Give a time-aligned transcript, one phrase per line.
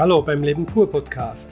[0.00, 1.50] Hallo beim Leben pur Podcast.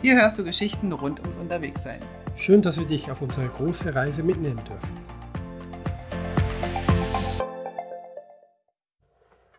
[0.00, 2.00] Hier hörst du Geschichten rund ums Unterwegssein.
[2.34, 4.96] Schön, dass wir dich auf unsere große Reise mitnehmen dürfen.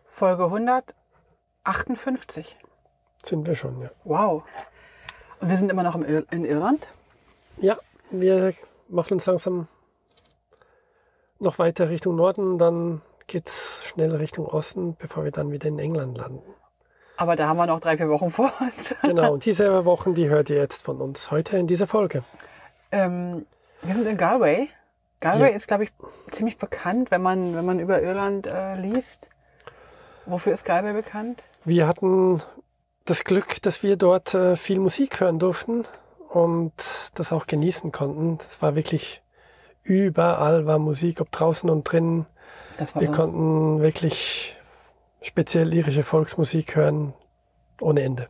[0.04, 2.56] Folge 158.
[3.24, 3.92] Sind wir schon, ja.
[4.02, 4.42] Wow.
[5.38, 6.88] Und wir sind immer noch im Ir in Irland?
[7.58, 7.78] Ja,
[8.10, 8.54] wir
[8.88, 9.68] machen uns langsam
[11.38, 15.78] noch weiter Richtung Norden, dann geht es schnell Richtung Osten, bevor wir dann wieder in
[15.78, 16.42] England landen.
[17.16, 18.94] Aber da haben wir noch drei, vier Wochen vor uns.
[19.02, 22.24] Genau, und diese Wochen, die hört ihr jetzt von uns heute in dieser Folge.
[22.90, 23.46] Ähm,
[23.82, 24.68] wir sind in Galway.
[25.20, 25.56] Galway Ja.
[25.56, 25.92] ist, glaube ich,
[26.30, 29.28] ziemlich bekannt, wenn man, wenn man über Irland äh, liest.
[30.26, 31.44] Wofür ist Galway bekannt?
[31.64, 32.42] Wir hatten
[33.04, 35.84] das Glück, dass wir dort äh, viel Musik hören durften
[36.28, 36.72] und
[37.14, 38.38] das auch genießen konnten.
[38.40, 39.22] Es war wirklich
[39.84, 42.26] überall war Musik, ob draußen und drinnen.
[42.78, 44.56] Das war Wir so- konnten wirklich
[45.22, 47.14] speziell irische Volksmusik hören
[47.80, 48.28] ohne Ende.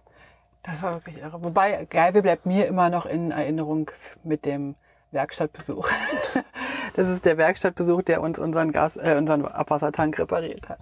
[0.63, 1.43] Das war wirklich irre.
[1.43, 3.91] Wobei, Galway bleibt mir immer noch in Erinnerung
[4.23, 4.77] mit dem
[5.11, 5.89] Werkstattbesuch.
[6.95, 10.79] Das ist der Werkstattbesuch, der uns unseren Gas, äh, unseren Abwassertank repariert hat.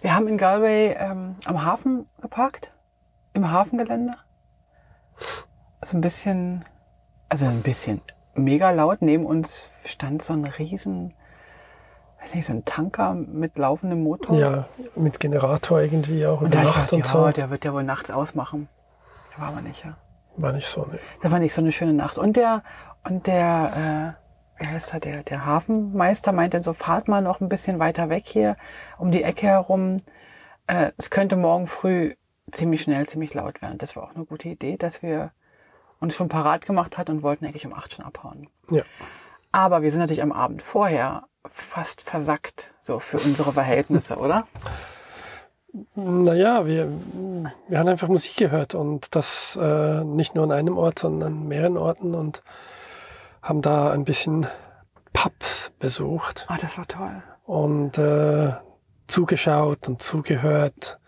[0.00, 2.72] Wir haben in Galway ähm, am Hafen geparkt,
[3.34, 4.14] im Hafengelände.
[5.82, 6.64] So ein bisschen,
[7.28, 8.00] also ein bisschen
[8.34, 9.02] mega laut.
[9.02, 11.12] Neben uns stand so ein riesen,
[12.24, 14.38] weiß nicht, so ein Tanker mit laufendem Motor.
[14.38, 17.30] Ja, mit Generator irgendwie auch Und da Nacht dachte, und ja, so.
[17.30, 18.68] der wird ja wohl nachts ausmachen.
[19.36, 19.96] War aber nicht, ja.
[20.36, 20.86] War nicht so.
[20.86, 20.98] Ne.
[21.22, 22.16] Das war nicht so eine schöne Nacht.
[22.16, 22.62] Und der,
[23.04, 24.16] und der,
[24.58, 28.08] äh, wie heißt er, der, der Hafenmeister meinte so, fahrt mal noch ein bisschen weiter
[28.08, 28.56] weg hier,
[28.96, 29.98] um die Ecke herum.
[30.66, 32.14] Äh, es könnte morgen früh
[32.52, 33.76] ziemlich schnell, ziemlich laut werden.
[33.76, 35.32] Das war auch eine gute Idee, dass wir
[36.00, 38.48] uns schon parat gemacht hat und wollten eigentlich um acht schon abhauen.
[38.70, 38.82] Ja.
[39.54, 44.48] Aber wir sind natürlich am Abend vorher fast versackt, so für unsere Verhältnisse, oder?
[45.94, 46.88] Naja, wir,
[47.68, 51.46] wir haben einfach Musik gehört und das äh, nicht nur an einem Ort, sondern an
[51.46, 52.42] mehreren Orten und
[53.42, 54.48] haben da ein bisschen
[55.12, 57.22] Pubs besucht Ah, das war toll.
[57.44, 58.54] und äh,
[59.06, 60.98] zugeschaut und zugehört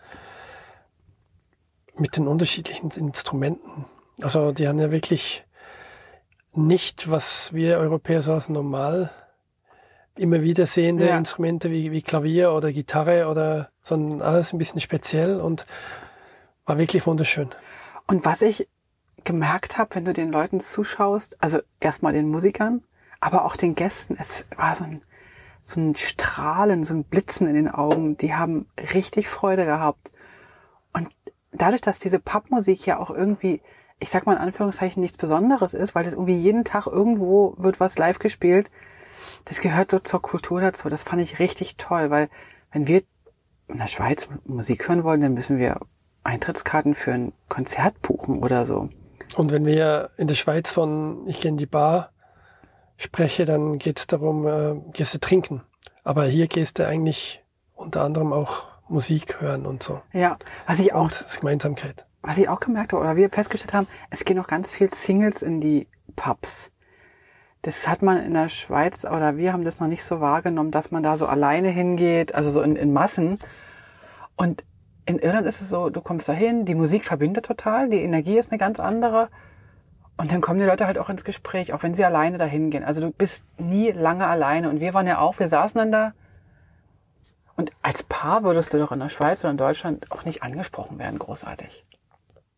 [1.97, 3.83] mit den unterschiedlichen Instrumenten.
[4.21, 5.43] Also die haben ja wirklich
[6.57, 9.11] nicht, was wir Europäer so als normal
[10.15, 11.17] immer wieder sehende Ja.
[11.17, 15.65] Instrumente wie, wie Klavier oder Gitarre oder sondern alles ein bisschen speziell und
[16.65, 17.49] war wirklich wunderschön.
[18.07, 18.67] Und was ich
[19.23, 22.83] gemerkt habe, wenn du den Leuten zuschaust, also erstmal den Musikern,
[23.19, 25.01] aber auch den Gästen, es war so ein,
[25.61, 28.17] so ein Strahlen, so ein Blitzen in den Augen.
[28.17, 30.11] Die haben richtig Freude gehabt.
[30.93, 31.09] Und
[31.51, 33.61] dadurch, dass diese Pappmusik ja auch irgendwie,
[33.99, 37.79] ich sag mal in Anführungszeichen, nichts Besonderes ist, weil das irgendwie jeden Tag irgendwo wird
[37.79, 38.69] was live gespielt,
[39.45, 40.89] das gehört so zur Kultur dazu.
[40.89, 42.29] Das fand ich richtig toll, weil
[42.71, 43.03] wenn wir
[43.67, 45.79] in der Schweiz Musik hören wollen, dann müssen wir
[46.23, 48.89] Eintrittskarten für ein Konzert buchen oder so.
[49.35, 52.11] Und wenn wir in der Schweiz von ich gehe in die Bar
[52.97, 55.61] spreche, dann geht es darum, äh, gehst du trinken.
[56.03, 57.43] Aber hier gehst du eigentlich
[57.75, 60.01] unter anderem auch Musik hören und so.
[60.13, 62.06] Ja, was ich auch, Und das ist Gemeinsamkeit.
[62.21, 65.41] Was ich auch gemerkt habe oder wir festgestellt haben, es gehen noch ganz viel Singles
[65.41, 66.71] in die Pubs.
[67.61, 70.91] Das hat man in der Schweiz oder wir haben das noch nicht so wahrgenommen, dass
[70.91, 73.39] man da so alleine hingeht, also so in, in Massen.
[74.35, 74.63] Und
[75.05, 78.37] in Irland ist es so, du kommst da hin, die Musik verbindet total, die Energie
[78.37, 79.29] ist eine ganz andere.
[80.17, 82.83] Und dann kommen die Leute halt auch ins Gespräch, auch wenn sie alleine dahin gehen.
[82.83, 84.69] Also du bist nie lange alleine.
[84.69, 86.13] Und wir waren ja auch, wir saßen dann da.
[87.55, 90.97] Und als Paar würdest du doch in der Schweiz oder in Deutschland auch nicht angesprochen
[90.99, 91.85] werden, großartig.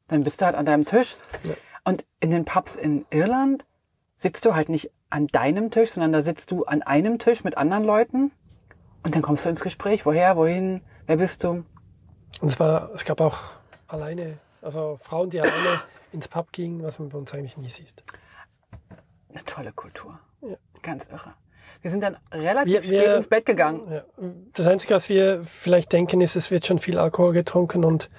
[0.09, 1.15] Dann bist du halt an deinem Tisch.
[1.43, 1.53] Ja.
[1.85, 3.65] Und in den Pubs in Irland
[4.15, 7.57] sitzt du halt nicht an deinem Tisch, sondern da sitzt du an einem Tisch mit
[7.57, 8.31] anderen Leuten.
[9.03, 10.05] Und dann kommst du ins Gespräch.
[10.05, 11.63] Woher, wohin, wer bist du?
[12.41, 13.37] Und es war, es gab auch
[13.87, 15.81] alleine, also Frauen, die alleine
[16.11, 18.03] ins Pub gingen, was man bei uns eigentlich nie sieht.
[19.33, 20.19] Eine tolle Kultur.
[20.41, 20.57] Ja.
[20.81, 21.33] Ganz irre.
[21.81, 23.91] Wir sind dann relativ Wir- spät wir- ins Bett gegangen.
[23.91, 24.03] Ja.
[24.53, 28.09] Das Einzige, was wir vielleicht denken, ist, es wird schon viel Alkohol getrunken und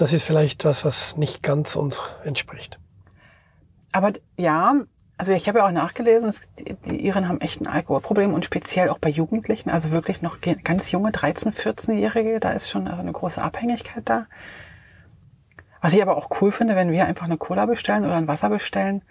[0.00, 2.78] das ist vielleicht was, was nicht ganz uns entspricht.
[3.92, 4.74] Aber ja,
[5.16, 6.42] also ich habe ja auch nachgelesen, es,
[6.86, 10.90] die, Iren haben echt ein Alkoholproblem und speziell auch bei Jugendlichen, also wirklich noch ganz
[10.92, 14.26] junge 13-, 14-Jährige, da ist schon eine große Abhängigkeit da.
[15.80, 18.48] Was ich aber auch cool finde, wenn wir einfach eine Cola bestellen oder ein Wasser
[18.50, 19.02] bestellen,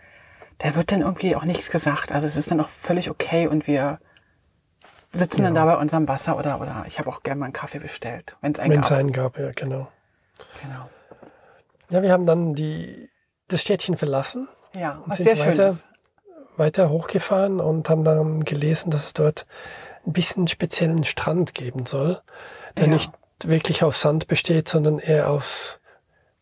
[0.59, 2.11] da wird dann irgendwie auch nichts gesagt.
[2.11, 3.99] Also es ist dann auch völlig okay und wir
[5.11, 5.65] sitzen dann Ja.
[5.65, 8.53] da bei unserem Wasser oder, oder ich habe auch gerne mal einen Kaffee bestellt, wenn
[8.53, 8.97] es einen Wenn es gab.
[8.97, 9.87] einen gab, ja, genau.
[10.61, 10.89] Genau.
[11.89, 13.09] Ja, wir haben dann die,
[13.47, 15.85] das Städtchen verlassen, Ja, was sehr schön weiter- ist.
[16.57, 19.45] weiter hochgefahren und haben dann gelesen, dass es dort
[20.05, 22.21] ein bisschen speziellen Strand geben soll,
[22.77, 22.91] der Ja.
[22.93, 23.11] nicht
[23.43, 25.79] wirklich aus Sand besteht, sondern eher aus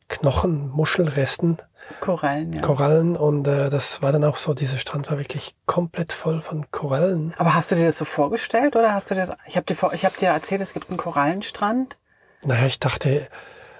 [0.08, 1.58] Knochen, Muschelresten,
[2.00, 2.62] Korallen, ja.
[2.62, 6.70] Korallen und äh, das war dann auch so, dieser Strand war wirklich komplett voll von
[6.72, 7.36] Korallen.
[7.38, 9.32] Aber hast du dir das so vorgestellt oder hast du das?
[9.46, 11.96] Ich habe dir, vor- ich hab dir erzählt, es gibt einen Korallenstrand.
[12.44, 13.28] Naja, ich dachte,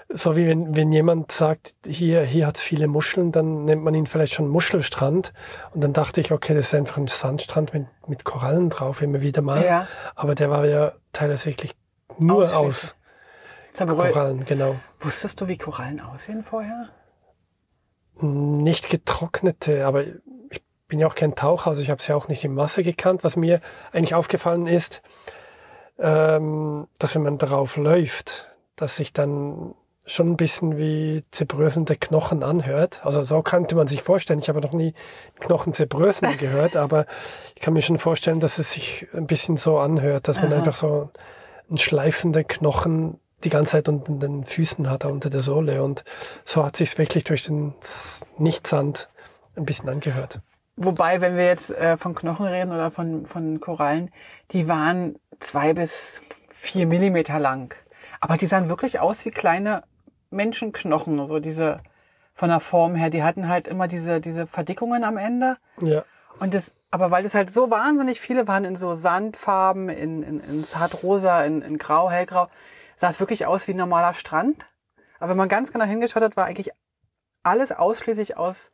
[0.08, 4.06] so wie wenn, wenn jemand sagt, hier, hier hat's viele Muscheln, dann nennt man ihn
[4.06, 5.32] vielleicht schon Muschelstrand.
[5.74, 9.20] Und dann dachte ich, okay, das ist einfach ein Sandstrand mit, mit Korallen drauf, immer
[9.20, 9.64] wieder mal.
[9.64, 9.88] Ja.
[10.14, 11.74] Aber der war ja teilweise wirklich
[12.18, 12.96] nur aus.
[13.72, 14.76] Sag mal, Korallen, genau.
[15.00, 16.88] Wusstest du, wie Korallen aussehen vorher?
[18.20, 22.28] Nicht getrocknete, aber ich bin ja auch kein Taucher, also ich habe es ja auch
[22.28, 23.24] nicht im Wasser gekannt.
[23.24, 23.60] Was mir
[23.92, 25.02] eigentlich aufgefallen ist,
[25.98, 29.74] ähm, dass wenn man darauf läuft, dass sich dann
[30.06, 33.04] schon ein bisschen wie zerbröselnde Knochen anhört.
[33.04, 34.38] Also so könnte man sich vorstellen.
[34.38, 34.94] Ich habe noch nie
[35.40, 37.06] Knochen zerbröseln gehört, aber
[37.54, 40.60] ich kann mir schon vorstellen, dass es sich ein bisschen so anhört, dass man Aha.
[40.60, 41.10] einfach so
[41.68, 45.82] einen schleifenden Knochen die ganze Zeit unter den Füßen hat, unter der Sohle.
[45.82, 46.04] Und
[46.44, 47.74] so hat sich's wirklich durch den
[48.38, 49.08] Nichtsand
[49.56, 50.40] ein bisschen angehört.
[50.76, 54.10] Wobei, wenn wir jetzt äh, von Knochen reden oder von, von Korallen,
[54.52, 56.20] die waren zwei bis
[56.50, 57.74] vier Millimeter lang.
[58.20, 59.82] Aber die sahen wirklich aus wie kleine
[60.30, 61.80] Menschenknochen, so diese
[62.34, 63.10] von der Form her.
[63.10, 65.56] Die hatten halt immer diese, diese Verdickungen am Ende.
[65.80, 66.04] Ja,
[66.38, 70.40] Und das, aber weil das halt so wahnsinnig viele waren in so Sandfarben, in, in,
[70.40, 72.48] in zartrosa, in, in grau, hellgrau,
[72.96, 74.66] sah es wirklich aus wie ein normaler Strand.
[75.18, 76.70] Aber wenn man ganz genau hingeschaut hat, war eigentlich
[77.42, 78.70] alles ausschließlich aus,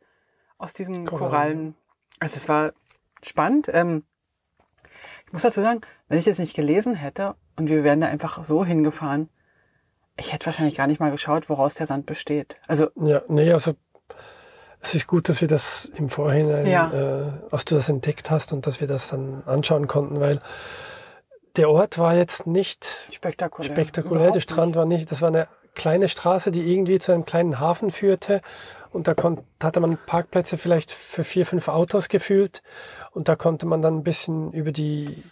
[0.57, 1.29] aus diesem Korallen.
[1.29, 1.75] Korallen.
[2.19, 2.73] Also es war
[3.21, 3.69] spannend.
[3.71, 4.03] Ähm,
[5.25, 8.43] ich muss dazu sagen, wenn ich das nicht gelesen hätte und wir wären da einfach
[8.43, 9.29] so hingefahren,
[10.17, 12.57] ich hätte wahrscheinlich gar nicht mal geschaut, woraus der Sand besteht.
[12.67, 13.73] Also ja, nee, also
[14.81, 16.91] es ist gut, dass wir das im Vorhinein, Ja.
[16.91, 20.41] äh, als du das entdeckt hast und dass wir das dann anschauen konnten, weil
[21.55, 23.71] der Ort war jetzt nicht spektakulär.
[23.71, 24.31] spektakulär.
[24.31, 27.91] Der Strand war nicht, das war eine kleine Straße, die irgendwie zu einem kleinen Hafen
[27.91, 28.41] führte.
[28.91, 32.61] Und da kon, da hatte man Parkplätze vielleicht für vier, fünf Autos gefühlt.
[33.11, 35.23] Und da konnte man dann ein bisschen über die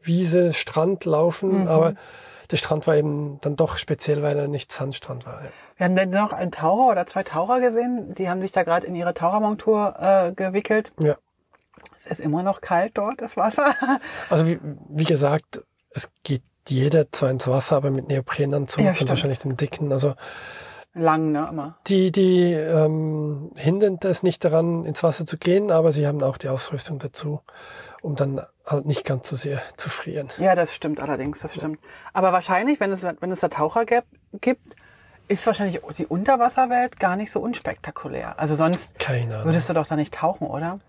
[0.00, 1.62] Wiese, Strand laufen.
[1.62, 1.68] Mhm.
[1.68, 1.94] Aber
[2.52, 5.42] der Strand war eben dann doch speziell, weil er nicht Sandstrand war.
[5.42, 5.48] Ja.
[5.76, 8.14] Wir haben dann noch einen Taucher oder zwei Taucher gesehen.
[8.14, 10.92] Die haben sich da gerade in ihre Tauchermontur äh, gewickelt.
[11.00, 11.16] ja.
[11.96, 13.74] Es ist immer noch kalt dort, das Wasser.
[14.30, 18.96] Also wie, wie gesagt, es geht jeder zwar ins Wasser, aber mit Neoprenanzug Ja, und
[18.96, 19.10] stimmt.
[19.10, 19.90] wahrscheinlich den dicken.
[19.92, 20.14] Also
[20.94, 21.78] Lang, ne, immer.
[21.86, 26.36] die, die ähm, hindern es nicht daran, ins Wasser zu gehen, aber sie haben auch
[26.36, 27.40] die Ausrüstung dazu,
[28.02, 30.28] um dann halt nicht ganz so sehr zu frieren.
[30.38, 31.78] Ja, das stimmt allerdings, das stimmt.
[32.12, 34.76] Aber wahrscheinlich, wenn es, wenn es da Taucher gibt,
[35.28, 38.38] ist wahrscheinlich die Unterwasserwelt gar nicht so unspektakulär.
[38.38, 38.94] Also sonst
[39.44, 40.80] würdest du doch da nicht tauchen, oder?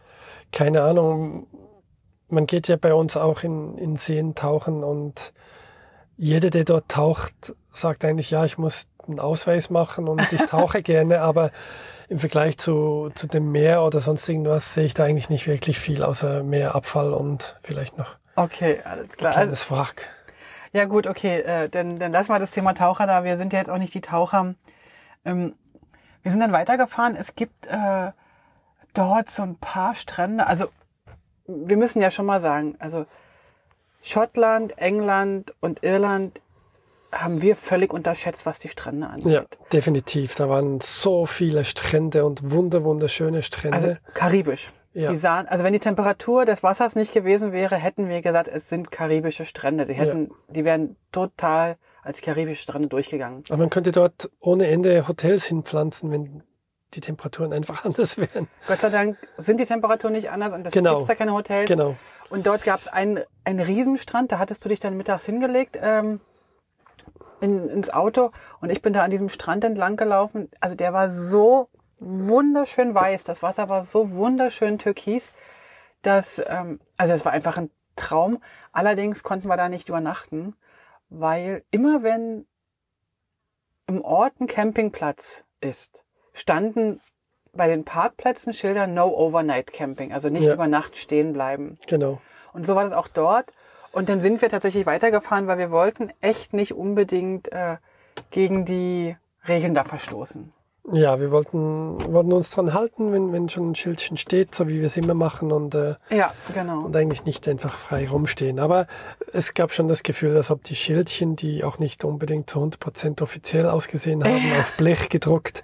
[0.52, 1.48] Keine Ahnung.
[2.30, 5.34] Man geht ja bei uns auch in, in Seen tauchen und
[6.18, 10.82] jeder, der dort taucht, sagt eigentlich, ja, ich muss einen Ausweis machen und ich tauche
[10.84, 11.52] gerne, aber
[12.14, 15.80] im Vergleich zu, zu dem Meer oder sonst irgendwas sehe ich da eigentlich nicht wirklich
[15.80, 19.34] viel, außer Meerabfall und vielleicht noch Okay, alles ein klar.
[19.34, 20.08] Kleines Wrack.
[20.72, 23.24] ja gut, okay, äh, dann, dann lassen wir das Thema Taucher da.
[23.24, 24.54] Wir sind ja jetzt auch nicht die Taucher.
[25.26, 25.56] Ähm,
[26.22, 27.16] wir sind dann weitergefahren.
[27.16, 28.12] Es gibt äh,
[28.94, 30.46] dort so ein paar Strände.
[30.48, 30.68] Also
[31.48, 33.06] wir müssen ja schon mal sagen, also
[34.04, 36.42] Schottland, England und Irland
[37.14, 39.32] haben wir völlig unterschätzt, was die Strände angeht.
[39.32, 40.36] Ja, definitiv.
[40.36, 43.76] Da waren so viele Strände und wunder, wunderschöne Strände.
[43.78, 44.72] Also karibisch.
[44.96, 45.10] Ja.
[45.10, 48.70] Die sahen, also wenn die Temperatur des Wassers nicht gewesen wäre, hätten wir gesagt, es
[48.70, 49.86] sind karibische Strände.
[49.86, 53.44] Die hätten, die wären total als karibische Strände durchgegangen.
[53.50, 56.44] aber man könnte dort ohne Ende Hotels hinpflanzen, wenn
[56.94, 58.48] die Temperaturen einfach anders wären.
[58.68, 60.98] Gott sei Dank sind die Temperaturen nicht anders und deswegen Genau.
[60.98, 61.68] gibt's da keine Hotels.
[61.68, 61.96] Genau.
[62.30, 66.20] Und dort gab's einen, einen Riesenstrand, da hattest du dich dann mittags hingelegt ähm,
[67.42, 70.50] in, ins Auto und ich bin da an diesem Strand entlang gelaufen.
[70.60, 75.32] Also der war so wunderschön weiß, das Wasser war so wunderschön türkis,
[76.02, 78.42] dass, ähm, also es war einfach ein Traum.
[78.72, 80.56] Allerdings konnten wir da nicht übernachten,
[81.10, 82.46] weil immer wenn
[83.88, 87.02] im Ort ein Campingplatz ist, standen
[87.54, 90.54] bei den Parkplätzen Schilder No Overnight Camping, also nicht Ja.
[90.54, 91.78] über Nacht stehen bleiben.
[91.88, 92.20] Genau.
[92.52, 93.54] Und so war das auch dort.
[93.94, 97.78] Und dann sind wir tatsächlich weitergefahren, weil wir wollten echt nicht unbedingt äh,
[98.32, 99.16] gegen die
[99.48, 100.52] Regeln da verstoßen.
[100.92, 104.80] Ja, wir wollten, wollten uns dran halten, wenn, wenn schon ein Schildchen steht, so wie
[104.80, 106.82] wir es immer machen und, äh, Ja, genau.
[106.82, 108.60] und eigentlich nicht einfach frei rumstehen.
[108.60, 108.88] Aber
[109.32, 113.22] es gab schon das Gefühl, als ob die Schildchen, die auch nicht unbedingt zu 100%
[113.22, 115.64] offiziell ausgesehen haben, auf Blech gedruckt,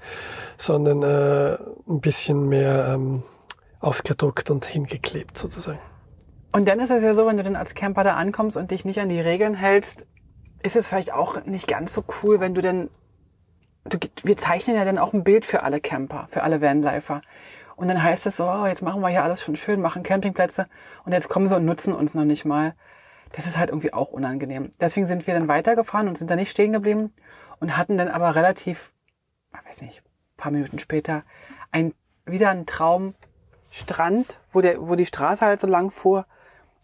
[0.58, 1.58] sondern äh,
[1.90, 3.24] ein bisschen mehr ähm,
[3.82, 5.80] ausgedruckt und hingeklebt sozusagen.
[6.52, 8.86] Und dann ist es ja so, wenn du dann als Camper da ankommst und dich
[8.86, 10.06] nicht an die Regeln hältst,
[10.64, 12.90] ist es vielleicht auch nicht ganz so cool, wenn du denn
[13.86, 17.22] du, wir zeichnen ja dann auch ein Bild für alle Camper, für alle Vanlifer.
[17.76, 20.68] Und dann heißt es so, oh, jetzt machen wir hier alles schon schön, machen Campingplätze
[21.06, 22.74] und jetzt kommen sie und nutzen uns noch nicht mal.
[23.32, 24.72] Das ist halt irgendwie auch unangenehm.
[24.80, 27.14] Deswegen sind wir dann weitergefahren und sind da nicht stehen geblieben
[27.60, 28.92] und hatten dann aber relativ,
[29.54, 30.04] ich weiß nicht,
[30.36, 31.24] paar Minuten später
[31.72, 31.94] ein,
[32.26, 36.26] wieder einen Traumstrand, wo, der, wo die Straße halt so lang fuhr.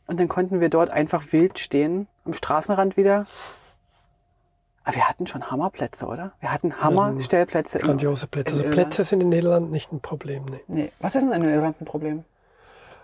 [0.08, 3.26] Und dann konnten wir dort einfach wild stehen, am Straßenrand wieder
[4.86, 6.34] aber wir hatten schon Hammerplätze, oder?
[6.40, 7.80] Wir hatten Hammerstellplätze.
[7.80, 8.52] Grandiose Plätze.
[8.52, 10.46] Also Plätze sind in Niederland nicht ein Problem.
[10.46, 10.62] Nee.
[10.68, 10.92] nee.
[11.00, 12.24] Was ist denn in Niederland ein Problem?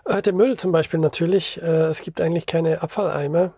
[0.04, 1.60] Äh, der Müll zum Beispiel natürlich.
[1.60, 3.52] Äh, es gibt eigentlich keine Abfalleimer.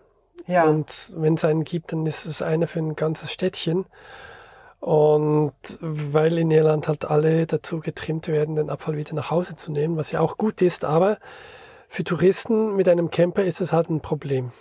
[0.47, 0.63] Ja.
[0.63, 3.85] Und wenn es einen gibt, dann ist es einer für ein ganzes Städtchen.
[4.79, 9.71] Und weil in Irland halt alle dazu getrimmt werden, den Abfall wieder nach Hause zu
[9.71, 11.19] nehmen, was ja auch gut ist, aber
[11.87, 14.51] für Touristen mit einem Camper ist es halt ein Problem.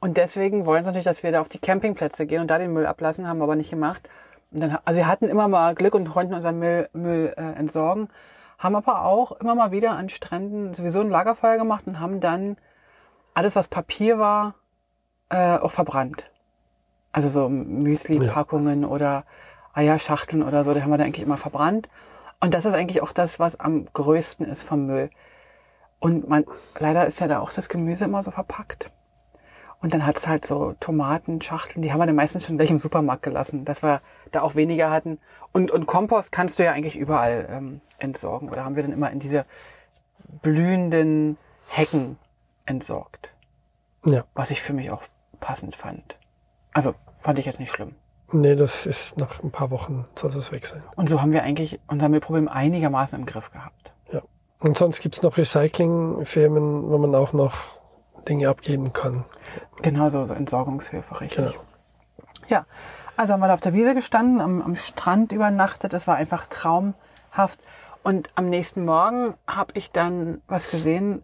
[0.00, 2.72] Und deswegen wollen sie natürlich, dass wir da auf die Campingplätze gehen und da den
[2.72, 4.08] Müll ablassen, haben wir aber nicht gemacht.
[4.50, 8.08] Dann, also wir hatten immer mal Glück und konnten unseren Müll, Müll äh, entsorgen,
[8.58, 12.56] haben aber auch immer mal wieder an Stränden sowieso ein Lagerfeuer gemacht und haben dann
[13.34, 14.54] alles, was Papier war,
[15.28, 16.30] äh, auch verbrannt.
[17.12, 18.88] Also so Müsli-Packungen ja.
[18.88, 19.24] oder
[19.74, 21.88] Eierschachteln oder so, die haben wir dann eigentlich immer verbrannt.
[22.40, 25.10] Und das ist eigentlich auch das, was am größten ist vom Müll.
[26.06, 26.44] Und man,
[26.78, 28.92] leider ist ja da auch das Gemüse immer so verpackt.
[29.80, 32.78] Und dann hat es halt so Tomatenschachteln, die haben wir dann meistens schon gleich im
[32.78, 35.18] Supermarkt gelassen, dass wir da auch weniger hatten.
[35.50, 38.50] Und, und Kompost kannst du ja eigentlich überall ähm, entsorgen.
[38.50, 39.46] Oder haben wir dann immer in diese
[40.42, 42.18] blühenden Hecken
[42.66, 43.32] entsorgt.
[44.04, 44.22] Ja.
[44.32, 45.02] Was ich für mich auch
[45.40, 46.20] passend fand.
[46.72, 47.96] Also fand ich jetzt nicht schlimm.
[48.30, 50.84] Nee, das ist nach ein paar Wochen soll das weg sein.
[50.94, 53.92] Und so haben wir eigentlich unser Müllproblem einigermaßen im Griff gehabt.
[54.58, 57.54] Und sonst gibt's noch Recyclingfirmen, wo man auch noch
[58.28, 59.24] Dinge abgeben kann.
[59.82, 61.52] Genau so, so Entsorgungshilfe, richtig.
[61.52, 61.64] Genau.
[62.48, 62.66] Ja,
[63.16, 65.94] also haben wir da auf der Wiese gestanden, am, am Strand übernachtet.
[65.94, 67.60] Es war einfach traumhaft.
[68.02, 71.22] Und am nächsten Morgen habe ich dann was gesehen.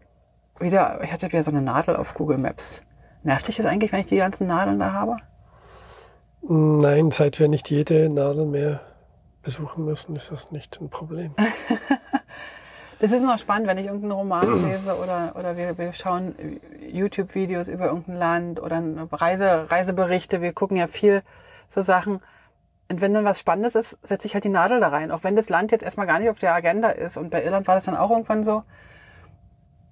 [0.59, 2.83] Wieder, ich hatte wieder so eine Nadel auf Google Maps.
[3.23, 5.17] Nervt dich das eigentlich, wenn ich die ganzen Nadeln da habe?
[6.43, 8.81] Nein, seit wir nicht jede Nadel mehr
[9.43, 11.35] besuchen müssen, ist das nicht ein Problem.
[13.03, 16.37] Das ist noch spannend, wenn ich irgendeinen Roman lese oder, oder wir, wir schauen
[16.89, 18.81] YouTube-Videos über irgendein Land oder
[19.11, 20.41] Reise, Reiseberichte.
[20.41, 21.25] Wir gucken ja viel
[21.69, 22.21] so Sachen.
[22.89, 25.11] Und wenn dann was Spannendes ist, setze ich halt die Nadel da rein.
[25.11, 27.17] Auch wenn das Land jetzt erstmal gar nicht auf der Agenda ist.
[27.17, 28.63] Und bei Irland war das dann auch irgendwann so.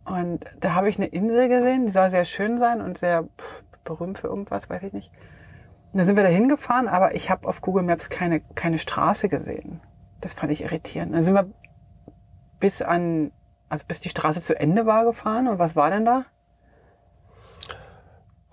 [0.05, 3.65] Und da habe ich eine Insel gesehen, die soll sehr schön sein und sehr pff,
[3.83, 5.11] berühmt für irgendwas, weiß ich nicht.
[5.93, 9.29] Und da sind wir da hingefahren, aber ich habe auf Google Maps keine, keine Straße
[9.29, 9.81] gesehen.
[10.21, 11.13] Das fand ich irritierend.
[11.13, 11.49] Dann sind wir
[12.61, 13.33] bis an,
[13.69, 15.49] also bis die Straße zu Ende war gefahren.
[15.49, 16.27] Und was war denn da?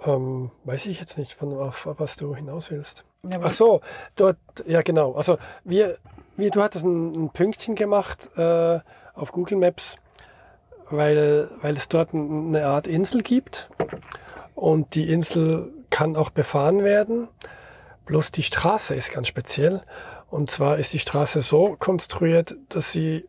[0.06, 3.04] Ähm, weiß ich jetzt nicht, von auf, was du hinaus willst.
[3.24, 3.82] Ja, Ach so,
[4.16, 5.14] dort, ja genau.
[5.14, 5.98] Also wir,
[6.36, 8.80] wir du hattest ein, ein Pünktchen gemacht äh,
[9.14, 9.98] auf Google Maps,
[10.90, 13.70] weil, weil es dort eine Art Insel gibt.
[14.56, 17.28] Und die Insel kann auch befahren werden.
[18.06, 19.82] Bloß die Straße ist ganz speziell.
[20.30, 23.28] Und zwar ist die Straße so konstruiert, dass sie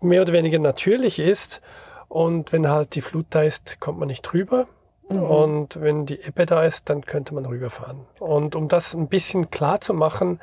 [0.00, 1.60] mehr oder weniger natürlich ist.
[2.08, 4.66] Und wenn halt die Flut da ist, kommt man nicht drüber.
[5.08, 5.22] Mhm.
[5.22, 8.00] Und wenn die Ebbe da ist, dann könnte man rüberfahren.
[8.18, 10.40] Und um das ein bisschen klar zu machen,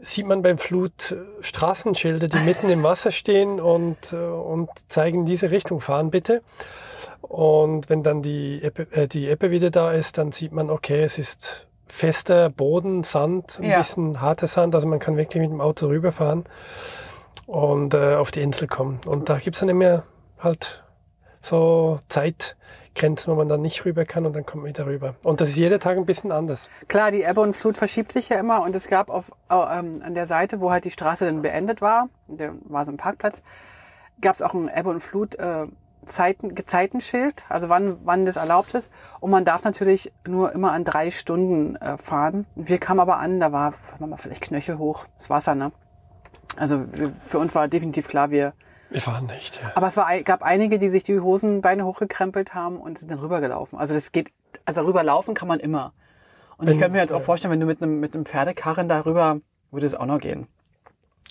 [0.00, 5.50] sieht man beim Flut Straßenschilder, die mitten im Wasser stehen und, äh, und zeigen diese
[5.50, 6.42] Richtung fahren bitte.
[7.20, 11.02] Und wenn dann die Ebbe, äh, die Ebbe wieder da ist, dann sieht man, okay,
[11.02, 13.78] es ist fester Boden, Sand, ein ja.
[13.78, 16.44] bisschen harter Sand, also man kann wirklich mit dem Auto rüberfahren
[17.46, 19.00] und äh, auf die Insel kommen.
[19.06, 20.04] Und da gibt's dann immer
[20.38, 20.82] halt
[21.40, 25.14] so Zeitgrenzen, wo man dann nicht rüber kann und dann kommt man wieder rüber.
[25.22, 26.68] Und das ist jeder Tag ein bisschen anders.
[26.88, 30.14] Klar, die Ebbe und Flut verschiebt sich ja immer und es gab auf, ähm, an
[30.14, 33.42] der Seite, wo halt die Straße dann beendet war, der war so ein Parkplatz,
[34.20, 35.66] gab es auch ein Ebbe und Flut äh,
[36.04, 38.90] Zeiten, Gezeitenschild, also wann, wann das erlaubt ist.
[39.20, 42.46] Und man darf natürlich nur immer an drei Stunden äh, fahren.
[42.56, 45.70] Wir kamen aber an, da war, war vielleicht knöchelhoch das Wasser, ne?
[46.56, 46.84] Also
[47.24, 48.52] für uns war definitiv klar, wir.
[48.90, 49.72] Wir fahren nicht, ja.
[49.74, 53.78] Aber es war, gab einige, die sich die Hosenbeine hochgekrempelt haben und sind dann rübergelaufen.
[53.78, 54.30] Also das geht,
[54.64, 55.92] also rüberlaufen kann man immer.
[56.58, 58.88] Und wenn, ich könnte mir jetzt auch vorstellen, wenn du mit einem, mit einem Pferdekarren
[58.88, 59.40] darüber,
[59.70, 60.46] würde es auch noch gehen.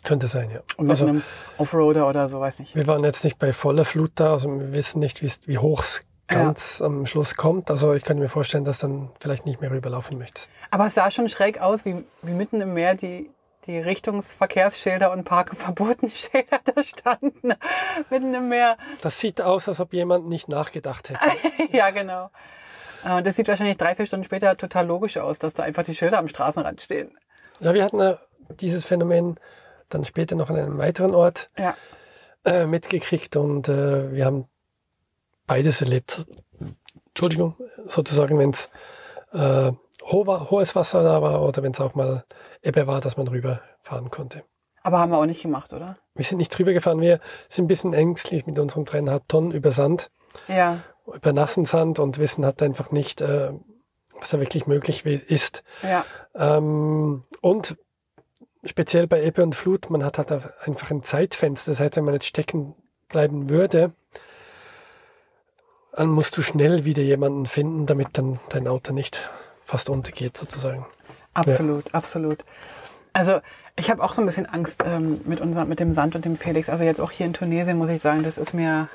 [0.03, 0.61] Könnte sein, ja.
[0.77, 1.21] Und mit also, einem
[1.57, 2.75] Offroader oder so, weiß nicht.
[2.75, 6.01] Wir waren jetzt nicht bei voller Flut da, also wir wissen nicht, wie hoch es
[6.31, 6.87] ganz ja.
[6.87, 7.69] am Schluss kommt.
[7.69, 10.49] Also ich könnte mir vorstellen, dass dann vielleicht nicht mehr rüberlaufen möchtest.
[10.71, 13.29] Aber es sah schon schräg aus, wie, wie mitten im Meer die,
[13.67, 17.53] die Richtungsverkehrsschilder und Parkverbotenschilder da standen,
[18.09, 18.77] mitten im Meer.
[19.01, 21.19] Das sieht aus, als ob jemand nicht nachgedacht hätte.
[21.71, 22.29] ja, genau.
[23.05, 25.95] Äh, das sieht wahrscheinlich drei, vier Stunden später total logisch aus, dass da einfach die
[25.95, 27.11] Schilder am Straßenrand stehen.
[27.59, 28.17] Ja, wir hatten äh,
[28.59, 29.39] dieses Phänomen
[29.89, 31.75] dann später noch an einem weiteren Ort Ja.
[32.45, 34.45] äh, mitgekriegt und äh, wir haben
[35.47, 36.25] beides erlebt.
[37.09, 37.55] Entschuldigung,
[37.87, 38.69] sozusagen, wenn es
[39.33, 39.71] äh,
[40.03, 42.25] hohes Wasser da war oder wenn es auch mal
[42.61, 44.43] Ebbe war, dass man rüberfahren konnte.
[44.83, 45.97] Aber haben wir auch nicht gemacht, oder?
[46.15, 49.71] Wir sind nicht drüber gefahren, wir sind ein bisschen ängstlich mit unseren dreieinhalb Tonnen über
[49.71, 50.09] Sand,
[50.47, 50.79] Ja.
[51.05, 53.51] über nassen Sand und wissen halt einfach nicht, äh,
[54.19, 55.63] was da wirklich möglich ist.
[55.83, 56.03] Ja.
[56.35, 57.77] Ähm, und
[58.63, 61.71] speziell bei Ebbe und Flut, man hat halt einfach ein Zeitfenster.
[61.71, 62.75] Das heißt, wenn man jetzt stecken
[63.07, 63.91] bleiben würde,
[65.93, 69.29] dann musst du schnell wieder jemanden finden, damit dann dein Auto nicht
[69.71, 70.85] fast untergeht sozusagen.
[71.33, 72.43] Absolut, absolut.
[73.13, 73.39] Also
[73.77, 76.35] ich habe auch so ein bisschen Angst ähm, mit unserem, mit dem Sand und dem
[76.35, 76.69] Felix.
[76.69, 78.89] Also jetzt auch hier in Tunesien muss ich sagen, das ist mir,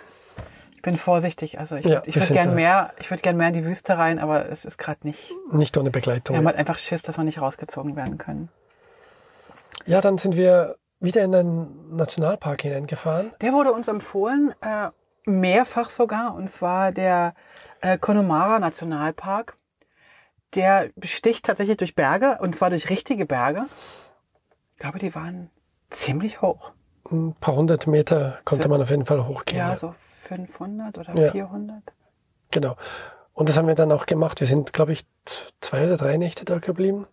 [0.74, 1.58] ich bin vorsichtig.
[1.58, 2.54] Also ich, Ja, ich wir würde sind gern da.
[2.54, 5.32] mehr, ich würde gern mehr in die Wüste rein, aber es ist gerade nicht.
[5.50, 6.36] Nicht ohne Wir Begleitung.
[6.36, 8.50] haben halt einfach Schiss, dass wir nicht rausgezogen werden können.
[9.86, 13.32] Ja, dann sind wir wieder in den Nationalpark hineingefahren.
[13.40, 14.88] Der wurde uns empfohlen, äh,
[15.24, 17.34] mehrfach sogar, und zwar der
[17.80, 19.56] äh, Connemara Nationalpark.
[20.54, 23.66] Der besticht tatsächlich durch Berge, und zwar durch richtige Berge.
[24.74, 25.50] Ich glaube, die waren
[25.90, 26.72] ziemlich hoch.
[27.10, 29.58] Ein paar hundert Meter konnte So- man auf jeden Fall hochgehen.
[29.58, 29.76] Ja, ja.
[29.76, 31.30] so 500 oder Ja.
[31.32, 31.82] 400.
[32.50, 32.76] Genau.
[33.32, 34.40] Und das haben wir dann auch gemacht.
[34.40, 35.04] Wir sind, glaube ich,
[35.60, 37.06] zwei oder drei Nächte da geblieben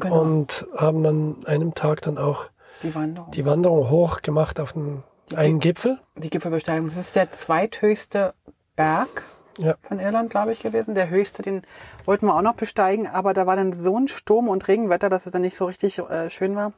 [0.00, 2.46] Genau, und haben an einem Tag dann auch
[2.82, 3.30] die Wanderung.
[3.30, 5.02] Die, die Wanderung hoch gemacht auf den,
[5.34, 6.00] einen Gipfel.
[6.16, 6.88] Gipfelbesteigung.
[6.88, 8.34] Das ist der zweithöchste
[8.74, 9.24] Berg
[9.58, 9.76] Ja.
[9.82, 10.94] von Irland, glaube ich, gewesen.
[10.94, 11.62] Der höchste, den
[12.04, 15.26] wollten wir auch noch besteigen, aber da war dann so ein Sturm und Regenwetter, dass
[15.26, 16.72] es dann nicht so richtig äh, schön war.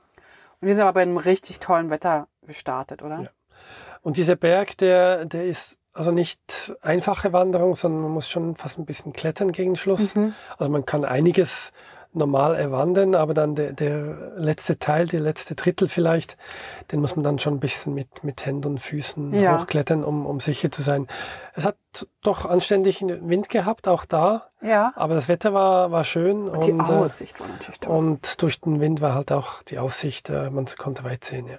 [0.60, 3.20] Und wir sind aber bei einem richtig tollen Wetter gestartet, oder?
[3.20, 3.28] Ja.
[4.02, 8.78] Und dieser Berg, der, der ist also nicht einfache Wanderung, sondern man muss schon fast
[8.78, 10.14] ein bisschen klettern gegen Schluss.
[10.14, 10.34] Mhm.
[10.58, 11.72] Also man kann einiges
[12.16, 16.36] normal erwandern, aber dann der, der letzte Teil, der letzte Drittel vielleicht,
[16.90, 19.60] den muss man dann schon ein bisschen mit, mit Händen und Füßen Ja.
[19.60, 21.06] hochklettern, um, um sicher zu sein.
[21.54, 21.76] Es hat
[22.22, 24.92] doch anständig Wind gehabt, auch da, Ja.
[24.96, 26.48] aber das Wetter war, war schön.
[26.48, 27.96] Und die äh, Aussicht war natürlich toll.
[27.96, 31.58] Und durch den Wind war halt auch die Aussicht, äh, man konnte weit sehen, ja.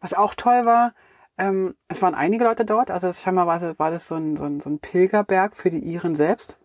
[0.00, 0.92] Was auch toll war,
[1.38, 4.44] ähm, es waren einige Leute dort, also scheinbar war, das- war das so ein, so,
[4.44, 6.58] ein, so ein Pilgerberg für die Iren selbst.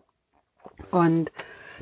[0.90, 1.32] Und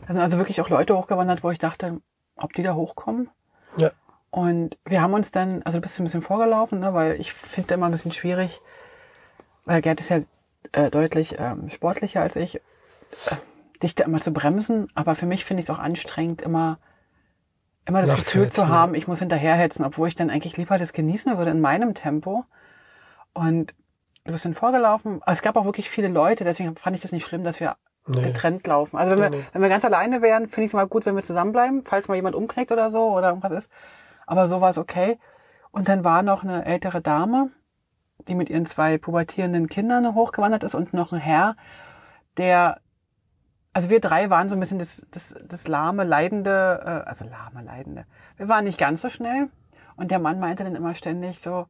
[0.06, 2.00] da sind also wirklich auch Leute hochgewandert, wo ich dachte,
[2.36, 3.30] ob die da hochkommen.
[3.76, 3.90] Ja.
[4.30, 7.74] Und wir haben uns dann, also du bist ein bisschen vorgelaufen, ne, weil ich finde
[7.74, 8.60] immer ein bisschen schwierig,
[9.64, 10.20] weil Gerd ist ja
[10.72, 13.36] äh, deutlich ähm, sportlicher als ich, äh,
[13.82, 14.88] dich da immer zu bremsen.
[14.94, 16.78] Aber für mich finde ich es auch anstrengend, immer,
[17.86, 21.36] immer das Gefühl zu haben, ich muss hinterherhetzen, obwohl ich dann eigentlich lieber das genießen
[21.38, 22.44] würde in meinem Tempo.
[23.32, 23.74] Und
[24.24, 25.20] du bist dann vorgelaufen.
[25.26, 27.76] Es gab auch wirklich viele Leute, deswegen fand ich das nicht schlimm, dass wir
[28.06, 28.22] Nee.
[28.22, 28.96] getrennt laufen.
[28.96, 31.22] Also wenn wir, wenn wir ganz alleine wären, finde ich es mal gut, wenn wir
[31.22, 33.70] zusammenbleiben, falls mal jemand umknickt oder so oder irgendwas ist.
[34.26, 35.18] Aber so war es okay.
[35.72, 37.50] Und dann war noch eine ältere Dame,
[38.28, 41.56] die mit ihren zwei pubertierenden Kindern hochgewandert ist und noch ein Herr,
[42.36, 42.80] der,
[43.72, 47.62] also wir drei waren so ein bisschen das, das, das lahme, leidende, äh, also lahme,
[47.62, 48.06] leidende.
[48.36, 49.48] Wir waren nicht ganz so schnell.
[49.96, 51.66] Und der Mann meinte dann immer ständig so,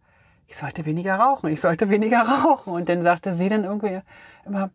[0.49, 2.73] ich sollte weniger rauchen, ich sollte weniger rauchen.
[2.73, 4.01] Und dann sagte sie dann irgendwie
[4.45, 4.71] immer,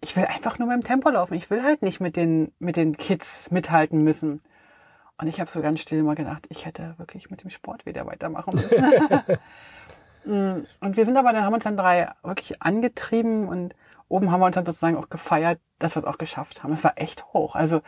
[0.00, 1.34] ich will einfach nur mit dem Tempo laufen.
[1.34, 4.40] Ich will halt nicht mit den, mit den Kids mithalten müssen.
[5.18, 8.06] Und ich habe so ganz still mal gedacht, ich hätte wirklich mit dem Sport wieder
[8.06, 8.84] weitermachen müssen.
[10.26, 13.76] Mm, und wir sind aber, dann haben uns dann drei wirklich angetrieben und
[14.08, 16.72] oben haben wir uns dann sozusagen auch gefeiert, dass wir es auch geschafft haben.
[16.72, 17.54] Es war echt hoch.
[17.54, 17.80] Also,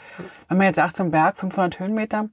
[0.48, 2.28] wenn man jetzt sagt, zum Berg 500 Höhenmeter,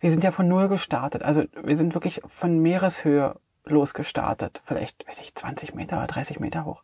[0.00, 1.22] wir sind ja von Null gestartet.
[1.22, 4.62] Also, wir sind wirklich von Meereshöhe losgestartet.
[4.64, 6.82] Vielleicht, weiß ich, 20 Meter oder 30 Meter hoch.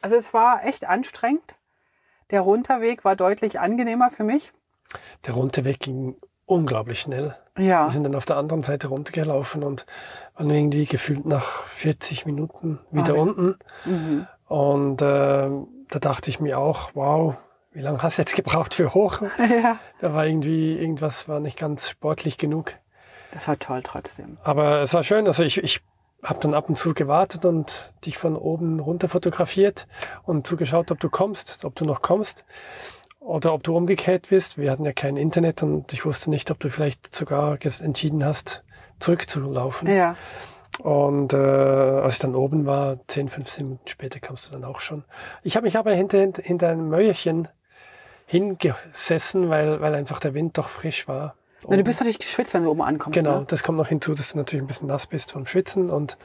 [0.00, 1.54] Also, es war echt anstrengend.
[2.30, 4.52] Der Runterweg war deutlich angenehmer für mich.
[5.26, 7.36] Der Runterweg ging unglaublich schnell.
[7.58, 7.86] Ja.
[7.86, 9.86] Wir sind dann auf der anderen Seite runtergelaufen und
[10.34, 13.22] waren irgendwie gefühlt nach 40 Minuten wieder Ah, ja.
[13.22, 13.58] unten.
[13.84, 14.26] Mhm.
[14.46, 15.50] Und äh,
[15.90, 17.34] da dachte ich mir auch, wow,
[17.72, 19.20] wie lange hast du jetzt gebraucht für hoch?
[19.38, 19.78] ja.
[20.00, 22.74] Da war irgendwie, irgendwas war nicht ganz sportlich genug.
[23.32, 24.38] Das war toll trotzdem.
[24.42, 25.80] Aber es war schön, also ich, ich
[26.22, 29.86] habe dann ab und zu gewartet und dich von oben runter fotografiert
[30.24, 32.44] und zugeschaut, ob du kommst, ob du noch kommst
[33.20, 34.58] oder ob du umgekehrt bist.
[34.58, 38.64] Wir hatten ja kein Internet und ich wusste nicht, ob du vielleicht sogar entschieden hast,
[38.98, 39.88] zurückzulaufen.
[39.88, 40.16] Ja.
[40.82, 44.80] Und äh, als ich dann oben war, 10, 15 Minuten später kamst du dann auch
[44.80, 45.04] schon.
[45.42, 47.48] Ich habe mich aber hinter, hinter einem Mäuerchen
[48.26, 51.34] hingesessen, weil, weil einfach der Wind doch frisch war.
[51.66, 53.18] Na, du bist natürlich geschwitzt, wenn du oben ankommst.
[53.18, 53.44] Genau, Ne?
[53.48, 56.16] das kommt noch hinzu, dass du natürlich ein bisschen nass bist vom Schwitzen und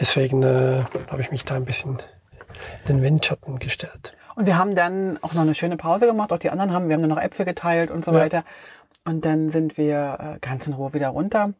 [0.00, 1.98] deswegen äh, habe ich mich da ein bisschen
[2.86, 4.16] in den Windschatten gestellt.
[4.34, 6.32] Und wir haben dann auch noch eine schöne Pause gemacht.
[6.32, 8.18] Auch die anderen haben, wir haben dann noch Äpfel geteilt und so Ja.
[8.20, 8.44] weiter.
[9.04, 11.52] Und dann sind wir äh, ganz in Ruhe wieder runter.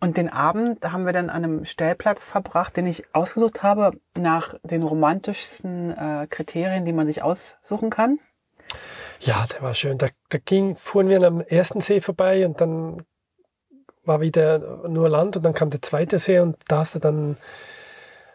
[0.00, 4.54] Und den Abend haben wir dann an einem Stellplatz verbracht, den ich ausgesucht habe nach
[4.62, 8.18] den romantischsten äh, Kriterien, die man sich aussuchen kann.
[9.20, 9.98] Ja, der war schön.
[9.98, 13.04] Da, da ging, fuhren wir am ersten See vorbei und dann
[14.04, 17.36] war wieder nur Land und dann kam der zweite See und da hast du dann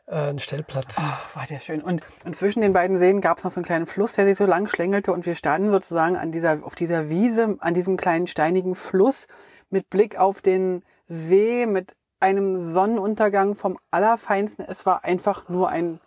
[0.08, 0.96] äh, einen Stellplatz.
[0.98, 1.82] Ach, war der schön.
[1.82, 4.38] Und, und zwischen den beiden Seen gab es noch so einen kleinen Fluss, der sich
[4.38, 8.28] so lang schlängelte und wir standen sozusagen an dieser, auf dieser Wiese, an diesem kleinen
[8.28, 9.28] steinigen Fluss
[9.70, 14.66] mit Blick auf den See, mit einem Sonnenuntergang vom Allerfeinsten.
[14.68, 16.00] Es war einfach nur ein,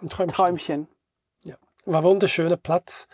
[0.00, 0.34] Ein Träumchen.
[0.34, 0.88] Träumchen.
[1.42, 1.56] Ja.
[1.84, 3.08] War wunderschöner Platz.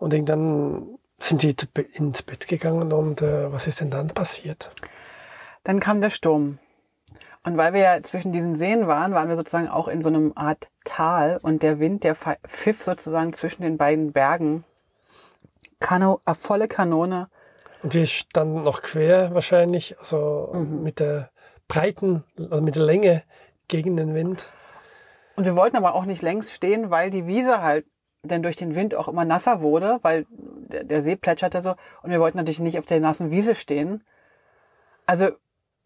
[0.00, 1.54] Und irgendwann sind die
[1.92, 4.70] ins Bett gegangen und äh, was ist denn dann passiert?
[5.62, 6.58] Dann kam der Sturm.
[7.44, 10.32] Und weil wir ja zwischen diesen Seen waren, waren wir sozusagen auch in so einem
[10.34, 14.64] Art Tal und der Wind, der pfiff sozusagen zwischen den beiden Bergen.
[15.80, 17.28] Kano, äh, volle Kanone.
[17.82, 21.30] Und wir standen noch quer wahrscheinlich, also mit der
[21.68, 23.22] breiten, also mit der Länge
[23.68, 24.48] gegen den Wind.
[25.36, 27.86] Und wir wollten aber auch nicht längs stehen, weil die Wiese halt
[28.22, 31.74] dann durch den Wind auch immer nasser wurde, weil der, der See plätscherte so.
[32.02, 34.04] Und wir wollten natürlich nicht auf der nassen Wiese stehen.
[35.06, 35.30] Also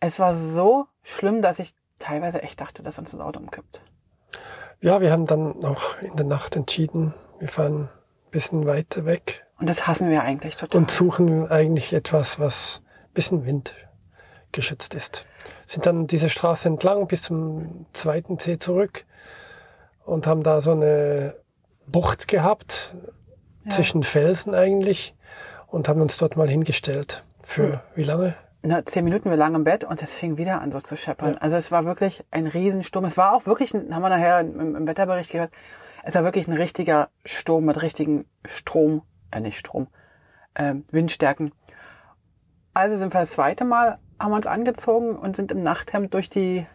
[0.01, 3.83] es war so schlimm, dass ich teilweise echt dachte, dass uns das Auto umkippt.
[4.81, 7.89] Ja, wir haben dann noch in der Nacht entschieden, wir fahren
[8.27, 10.83] ein bisschen weiter weg Und das hassen wir eigentlich total.
[10.83, 15.25] und suchen eigentlich etwas, was ein bisschen windgeschützt ist.
[15.67, 19.07] Sind dann diese Straße entlang bis zum zweiten See zurück
[20.05, 21.37] und haben da so eine
[21.87, 22.95] Bucht gehabt,
[23.65, 23.71] Ja.
[23.73, 25.15] zwischen Felsen eigentlich
[25.67, 27.25] und haben uns dort mal hingestellt.
[27.43, 28.35] Für wie lange?
[28.63, 31.35] Na, zehn Minuten wir lagen im Bett und es fing wieder an so zu scheppern.
[31.35, 31.39] Ja.
[31.41, 33.05] Also es war wirklich ein Riesensturm.
[33.05, 35.51] Es war auch wirklich, haben wir nachher im, im Wetterbericht gehört,
[36.03, 39.89] es war wirklich ein richtiger Sturm mit richtigen Strom, äh nicht Strom,
[40.55, 41.53] äh, Windstärken.
[42.73, 46.29] Also sind wir das zweite Mal, haben wir uns angezogen und sind im Nachthemd durch
[46.29, 46.67] die,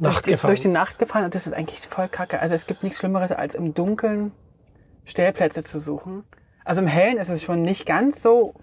[0.00, 0.48] durch Nacht die, gefahren.
[0.48, 2.40] durch die Nacht gefahren und das ist eigentlich voll kacke.
[2.40, 4.32] Also es gibt nichts Schlimmeres, als im Dunkeln
[5.04, 6.24] Stellplätze zu suchen.
[6.64, 8.54] Also im Hellen ist es schon nicht ganz so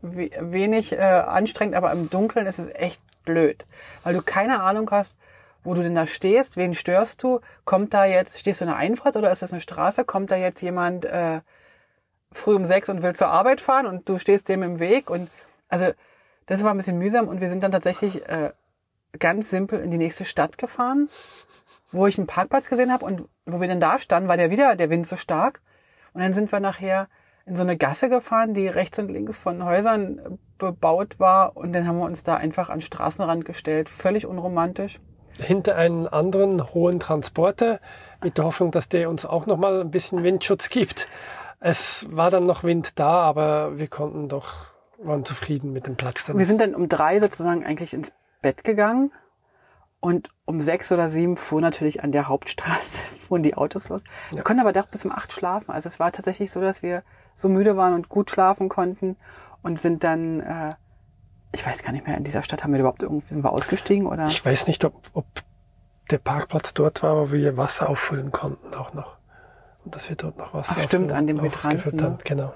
[0.00, 3.64] we- wenig äh, anstrengend, aber im Dunkeln ist es echt blöd,
[4.02, 5.16] weil du keine Ahnung hast,
[5.64, 8.78] wo du denn da stehst, wen störst du, kommt da jetzt, stehst du in der
[8.78, 11.40] Einfahrt oder ist das eine Straße, kommt da jetzt jemand äh,
[12.32, 15.30] früh um sechs und will zur Arbeit fahren und du stehst dem im Weg und
[15.68, 15.92] also
[16.46, 18.50] das war ein bisschen mühsam und wir sind dann tatsächlich äh,
[19.18, 21.08] ganz simpel in die nächste Stadt gefahren,
[21.90, 24.76] wo ich einen Parkplatz gesehen habe und wo wir dann da standen, war der wieder
[24.76, 25.60] der Wind so stark
[26.12, 27.08] und dann sind wir nachher
[27.44, 31.56] in so eine Gasse gefahren, die rechts und links von Häusern bebaut war.
[31.56, 33.88] Und dann haben wir uns da einfach an den Straßenrand gestellt.
[33.88, 35.00] Völlig unromantisch.
[35.38, 37.80] hinter einen anderen hohen Transporter
[38.22, 41.08] mit der Hoffnung, dass der uns auch noch mal ein bisschen Windschutz gibt.
[41.58, 44.66] Es war dann noch Wind da, aber wir konnten doch,
[44.98, 46.38] waren zufrieden mit dem Platz dann.
[46.38, 49.12] Wir sind dann um drei sozusagen eigentlich ins Bett gegangen.
[50.00, 54.02] Und um sechs oder sieben fuhr natürlich an der Hauptstraße, fuhren die Autos los.
[54.32, 55.70] Wir konnten aber doch bis um acht schlafen.
[55.70, 57.04] Also es war tatsächlich so, dass wir
[57.36, 59.16] so müde waren und gut schlafen konnten
[59.62, 60.74] und sind dann, äh,
[61.52, 64.06] ich weiß gar nicht mehr, in dieser Stadt haben wir überhaupt irgendwie, sind wir ausgestiegen
[64.06, 64.26] oder?
[64.26, 65.24] Ich weiß nicht, ob, ob
[66.10, 69.16] der Parkplatz dort war, wo wir Wasser auffüllen konnten auch noch.
[69.84, 72.18] Und dass wir dort noch Wasser Ach, stimmt, an dem Hydranten, haben.
[72.24, 72.54] Genau.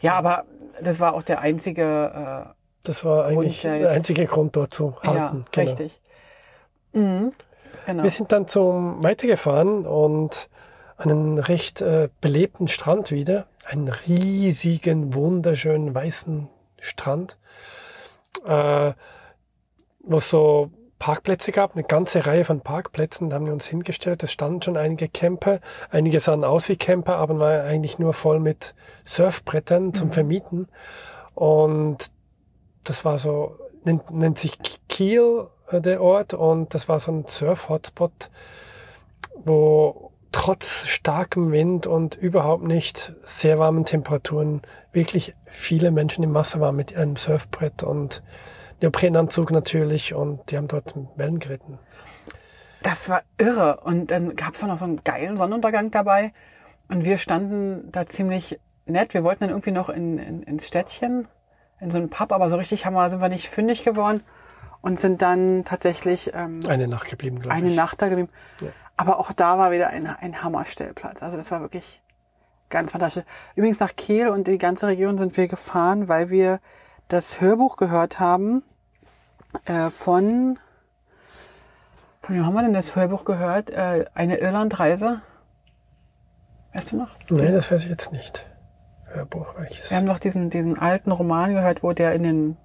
[0.00, 0.44] Ja, aber
[0.82, 5.16] das war auch der einzige, Das war eigentlich ja der einzige Grund dort zu halten.
[5.16, 5.66] ja, genau.
[5.66, 6.00] richtig.
[6.92, 7.32] Mhm.
[7.86, 8.02] Genau.
[8.02, 10.48] Wir sind dann zum weitergefahren und
[10.98, 13.46] einen recht äh, belebten Strand wieder.
[13.64, 16.48] Einen riesigen, wunderschönen weißen
[16.80, 17.38] Strand,
[18.44, 18.92] äh,
[20.00, 23.30] wo es so Parkplätze gab, eine ganze Reihe von Parkplätzen.
[23.30, 24.22] Da haben wir uns hingestellt.
[24.22, 25.60] Es standen schon einige Camper.
[25.90, 30.68] Einige sahen aus wie Camper, aber waren eigentlich nur voll mit Surfbrettern zum Vermieten.
[31.34, 32.10] Und
[32.88, 37.26] das war so, nennt, nennt sich Kiel, äh, der Ort, und das war so ein
[37.26, 38.30] Surf-Hotspot,
[39.44, 46.60] wo trotz starkem Wind und überhaupt nicht sehr warmen Temperaturen wirklich viele Menschen im Masse
[46.60, 48.22] waren mit einem Surfbrett und
[48.80, 51.78] Neoprenanzug natürlich und die haben dort Wellen geritten.
[52.82, 53.80] Das war irre.
[53.80, 56.32] Und dann gab es auch noch so einen geilen Sonnenuntergang dabei.
[56.88, 59.14] Und wir standen da ziemlich nett.
[59.14, 61.26] Wir wollten dann irgendwie noch in, in, ins Städtchen,
[61.80, 64.22] in so einen Pub, aber so richtig haben wir, sind wir nicht fündig geworden
[64.80, 67.76] und sind dann tatsächlich ähm, Eine Nacht geblieben, glaube eine ich.
[67.76, 68.30] Nacht da geblieben.
[68.60, 68.68] Ja.
[68.96, 71.22] Aber auch da war wieder ein, ein Hammerstellplatz.
[71.22, 72.02] Also das war wirklich
[72.68, 73.24] ganz fantastisch.
[73.54, 76.60] Übrigens nach Kiel und die ganze Region sind wir gefahren, weil wir
[77.08, 78.62] das Hörbuch gehört haben
[79.64, 80.58] äh, von
[82.22, 83.70] von wem haben wir denn das Hörbuch gehört?
[83.70, 85.22] Äh, eine Irlandreise.
[86.74, 87.16] Weißt du noch?
[87.30, 88.44] Nee, das weiß ich jetzt nicht.
[89.56, 89.90] Welches?
[89.90, 92.56] Wir haben noch diesen, diesen alten Roman gehört, wo der in den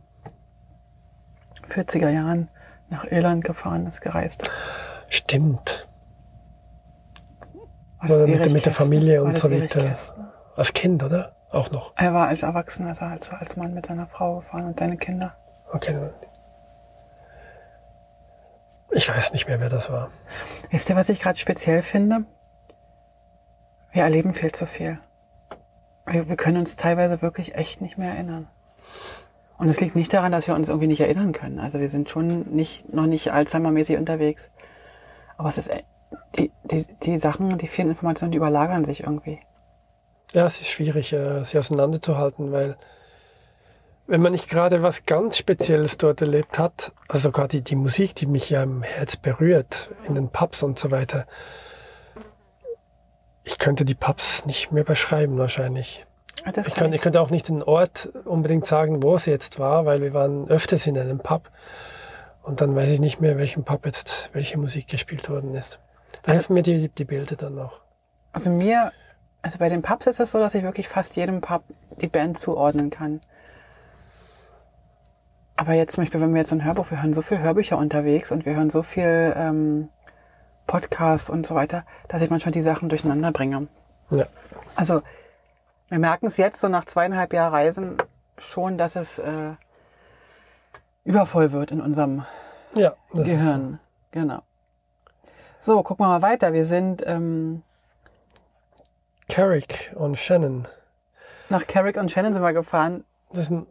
[1.65, 2.47] 40er Jahren
[2.89, 4.51] nach Irland gefahren ist, gereist ist.
[5.09, 5.87] Stimmt.
[7.99, 8.73] War das Oder mit, mit der?
[8.73, 9.81] Familie und so weiter.
[9.81, 10.33] Kästner?
[10.55, 11.35] Als Kind, oder?
[11.51, 11.93] Auch noch.
[11.95, 15.35] Er war als Erwachsener, also als, als Mann mit seiner Frau gefahren und seine Kinder.
[15.71, 16.09] Okay.
[18.91, 20.09] Ich weiß nicht mehr, wer das war.
[20.69, 22.25] Wisst ihr, was ich gerade speziell finde?
[23.91, 24.99] Wir erleben viel zu viel.
[26.05, 28.47] Wir, wir können uns teilweise wirklich echt nicht mehr erinnern.
[29.57, 31.59] Und es liegt nicht daran, dass wir uns irgendwie nicht erinnern können.
[31.59, 34.49] Also wir sind schon nicht, noch nicht Alzheimer-mäßig unterwegs.
[35.37, 35.83] Aber es ist, äh,
[36.35, 39.39] die, die, die Sachen, die vielen Informationen, die überlagern sich irgendwie.
[40.33, 42.77] Ja, es ist schwierig, äh, sie auseinanderzuhalten, weil
[44.07, 48.15] wenn man nicht gerade was ganz Spezielles dort erlebt hat, also sogar die, die Musik,
[48.15, 51.25] die mich ja im Herz berührt, in den Pubs und so weiter,
[53.43, 56.05] ich könnte die Pubs nicht mehr beschreiben wahrscheinlich.
[56.53, 59.85] Das Ich, kann ich könnte auch nicht den Ort unbedingt sagen, wo es jetzt war,
[59.85, 61.49] weil wir waren öfters in einem Pub
[62.41, 65.79] und dann weiß ich nicht mehr, welchem Pub jetzt welche Musik gespielt worden ist.
[66.23, 67.79] Da Also- helfen mir die, die Bilder dann noch.
[68.33, 68.91] Also mir,
[69.41, 71.63] also bei den Pubs ist es so, dass ich wirklich fast jedem Pub
[72.01, 73.21] die Band zuordnen kann.
[75.55, 78.31] Aber jetzt zum Beispiel, wenn wir jetzt ein Hörbuch, wir hören so viel Hörbücher unterwegs
[78.31, 79.89] und wir hören so viel ähm,
[80.67, 83.67] Podcasts und so weiter, dass ich manchmal die Sachen durcheinander bringe.
[84.09, 84.25] Ja.
[84.75, 85.01] Also
[85.89, 87.97] wir merken es jetzt so nach zweieinhalb Jahren Reisen
[88.37, 89.53] schon, dass es äh,
[91.03, 92.23] übervoll wird in unserem
[92.73, 93.35] Ja, das ist so.
[93.37, 93.79] Gehirn.
[94.11, 94.41] Genau.
[95.59, 96.53] So, gucken wir mal weiter.
[96.53, 97.63] Wir sind ähm,
[99.29, 100.67] Carrick und Shannon.
[101.49, 103.03] nach Carrick und Shannon sind wir gefahren.
[103.31, 103.67] Das ist ein,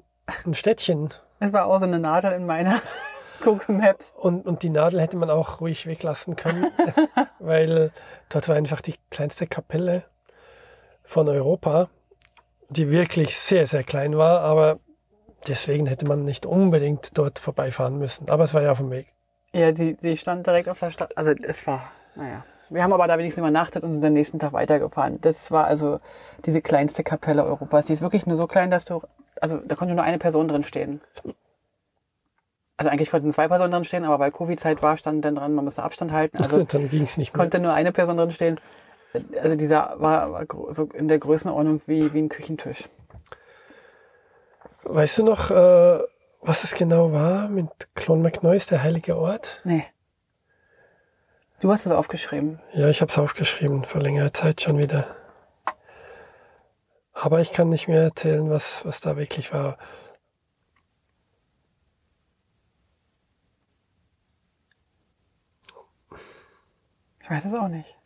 [0.47, 1.11] ein Städtchen.
[1.41, 2.81] Es war auch so eine Nadel in meiner
[3.43, 4.13] Google Maps.
[4.17, 6.67] Und, und die Nadel hätte man auch ruhig weglassen können,
[7.39, 7.93] weil
[8.29, 10.05] dort war einfach die kleinste Kapelle
[11.05, 11.91] von Europa,
[12.71, 14.79] die wirklich sehr, sehr klein war, aber
[15.47, 18.31] deswegen hätte man nicht unbedingt dort vorbeifahren müssen.
[18.31, 19.09] Aber es war ja auf dem Weg.
[19.53, 21.17] Ja, sie, sie stand direkt auf der Stadt.
[21.19, 22.45] Also es war, naja.
[22.71, 25.21] Wir haben aber da wenigstens übernachtet und sind am nächsten Tag weitergefahren.
[25.21, 26.01] Das war also
[26.47, 27.85] diese kleinste Kapelle Europas.
[27.87, 29.03] Die ist wirklich nur so klein, dass du,
[29.43, 31.03] also da konnte nur eine Person drin stehen.
[32.77, 35.65] Also eigentlich konnten zwei Personen drin stehen, aber weil Covid-Zeit war, stand dann dran, man
[35.65, 36.39] musste Abstand halten.
[36.39, 37.43] Also dann ging es nicht mehr.
[37.43, 38.61] konnte nur eine Person drin stehen.
[39.41, 42.89] Also dieser war, war so in der Größenordnung wie, wie ein Küchentisch.
[44.85, 46.01] Weißt du noch, äh,
[46.41, 49.61] was es genau war mit Clon McNoise, der heilige Ort?
[49.65, 49.85] Nee.
[51.61, 52.59] Du hast es aufgeschrieben.
[52.73, 55.07] Ja, ich habe es aufgeschrieben, vor längerer Zeit schon wieder.
[57.13, 59.79] Aber ich kann nicht mehr erzählen, was, was da wirklich war.
[67.23, 67.97] Ich weiß es auch nicht.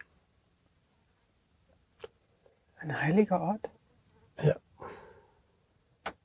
[2.78, 3.70] Ein heiliger Ort?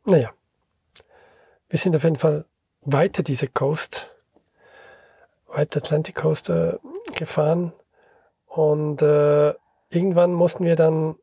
[0.04, 0.32] Naja,
[1.70, 2.46] wir sind auf jeden Fall
[2.82, 4.10] weiter diese Coast,
[5.48, 6.78] weiter Atlantic Coast äh,
[7.16, 7.72] gefahren
[8.48, 9.54] und äh,
[9.90, 11.16] irgendwann mussten wir dann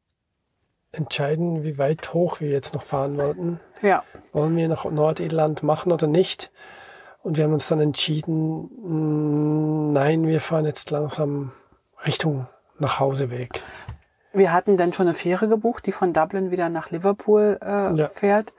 [0.92, 3.60] entscheiden, wie weit hoch wir jetzt noch fahren wollten.
[3.82, 4.04] Ja.
[4.32, 6.50] Wollen wir nach Nordirland machen oder nicht?
[7.22, 8.70] Und wir haben uns dann entschieden,
[9.92, 11.52] mh, nein, wir fahren jetzt langsam
[12.06, 12.46] Richtung
[12.78, 13.60] nach Hause weg.
[14.32, 18.08] Wir hatten dann schon eine Fähre gebucht, die von Dublin wieder nach Liverpool äh, Ja.
[18.08, 18.52] fährt.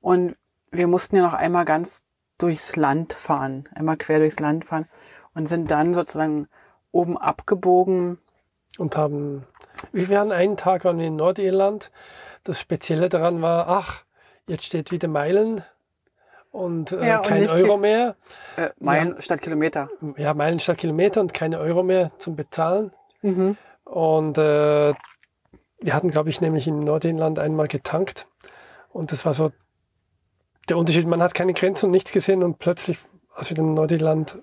[0.00, 0.36] Und
[0.70, 2.02] wir mussten ja noch einmal ganz
[2.38, 4.86] durchs Land fahren, einmal quer durchs Land fahren
[5.34, 6.48] und sind dann sozusagen
[6.90, 8.18] oben abgebogen.
[8.78, 9.44] und haben,
[9.92, 11.90] wir waren einen Tag waren wir in Nordirland.
[12.44, 14.02] Das Spezielle daran war, ach,
[14.48, 15.62] jetzt steht wieder Meilen
[16.52, 18.14] und, äh, Ja, und kein Euro mehr.
[18.56, 19.88] Äh, Meilen statt Kilometer.
[20.16, 22.92] Ja, Meilen statt Kilometer und keine Euro mehr zum Bezahlen.
[23.22, 23.56] Mhm.
[23.84, 24.94] Und äh,
[25.80, 28.26] wir hatten, glaube ich, nämlich in Nordirland einmal getankt.
[28.90, 29.50] Und das war so
[30.68, 31.06] der Unterschied.
[31.06, 32.98] Man hat keine Grenzen und nichts gesehen und plötzlich,
[33.34, 34.38] als wir dann Nordirland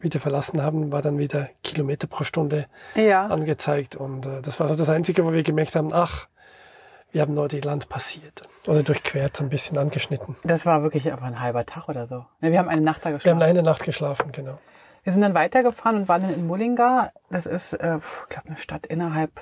[0.00, 3.26] wieder verlassen haben, war dann wieder Kilometer pro Stunde Ja.
[3.26, 3.94] angezeigt.
[3.94, 6.26] Und äh, das war so das Einzige, wo wir gemerkt haben, ach,
[7.12, 8.42] wir haben Nordirland passiert.
[8.66, 10.36] Oder durchquert, so ein bisschen angeschnitten.
[10.44, 12.24] Das war wirklich aber ein halber Tag oder so.
[12.40, 13.40] Ne, wir haben eine Nacht da Wir geschlafen.
[13.40, 14.58] haben eine Nacht geschlafen, genau.
[15.04, 17.10] Wir sind dann weitergefahren und waren dann in Mullingar.
[17.30, 19.40] Das ist, äh, ich glaube, eine Stadt innerhalb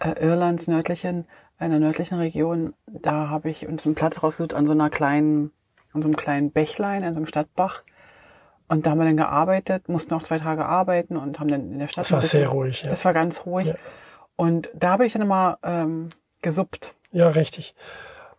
[0.00, 1.26] äh, Irlands nördlichen,
[1.60, 2.74] in der nördlichen Region.
[2.86, 5.50] Da habe ich uns einen Platz rausgesucht an so einer kleinen,
[5.92, 7.82] an so einem kleinen Bächlein, an so einem Stadtbach.
[8.68, 11.78] Und da haben wir dann gearbeitet, mussten auch zwei Tage arbeiten und haben dann in
[11.78, 12.90] der Stadt Das war bisschen- sehr ruhig, ja.
[12.90, 13.68] Das war ganz ruhig.
[13.68, 13.74] Ja.
[14.36, 16.10] Und da habe ich dann immer ähm,
[16.42, 16.94] gesuppt.
[17.12, 17.74] Ja, richtig.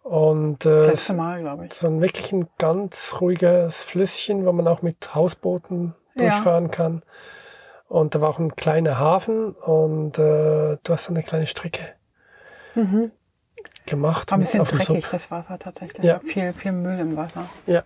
[0.03, 1.73] Und Das äh, letzte Mal, glaube ich.
[1.73, 6.21] so ein wirklich ein ganz ruhiges Flüsschen, wo man auch mit Hausbooten Ja.
[6.29, 7.03] durchfahren kann.
[7.87, 11.81] Und da war auch ein kleiner Hafen und äh, du hast eine kleine Strecke
[12.75, 13.11] Mhm.
[13.85, 14.29] gemacht.
[14.31, 16.05] War ein bisschen dreckig, das Wasser tatsächlich.
[16.05, 16.19] Ja.
[16.19, 17.45] Viel, viel Müll im Wasser.
[17.65, 17.83] Ja.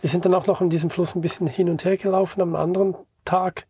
[0.00, 2.54] Wir sind dann auch noch in diesem Fluss ein bisschen hin und her gelaufen am
[2.54, 2.94] anderen
[3.24, 3.66] Tag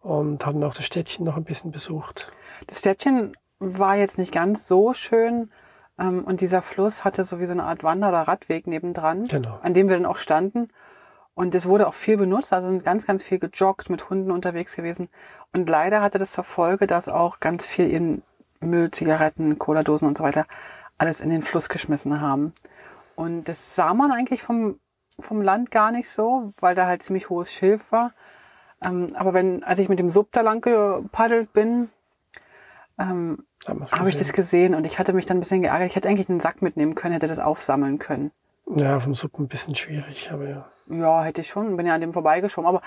[0.00, 2.30] und haben auch das Städtchen noch ein bisschen besucht.
[2.66, 5.50] Das Städtchen war jetzt nicht ganz so schön.
[5.98, 9.58] ähm, Und dieser Fluss hatte so wie so eine Art Wander- oder Radweg nebendran, Genau.
[9.62, 10.68] an dem wir dann auch standen.
[11.34, 14.76] Und es wurde auch viel benutzt, also sind ganz, ganz viel gejoggt, mit Hunden unterwegs
[14.76, 15.08] gewesen.
[15.52, 18.22] Und leider hatte das zur Folge, dass auch ganz viel in
[18.60, 20.46] Müll, Zigaretten, Cola-Dosen und so weiter
[20.98, 22.52] alles in den Fluss geschmissen haben.
[23.16, 24.78] Und das sah man eigentlich vom,
[25.18, 28.12] vom Land gar nicht so, weil da halt ziemlich hohes Schilf war.
[28.82, 31.90] Ähm, aber wenn, als ich mit dem Sub da lang gepaddelt bin,
[32.98, 34.74] ähm, habe ich das gesehen.
[34.74, 35.88] und ich hatte mich dann ein bisschen geärgert.
[35.88, 38.32] Ich hätte eigentlich einen Sack mitnehmen können, hätte das aufsammeln können.
[38.76, 40.68] Ja, vom Sub ein bisschen schwierig, aber ja.
[40.88, 42.68] Ja, hätte ich schon, bin ja an dem vorbeigeschwommen.
[42.68, 42.82] Aber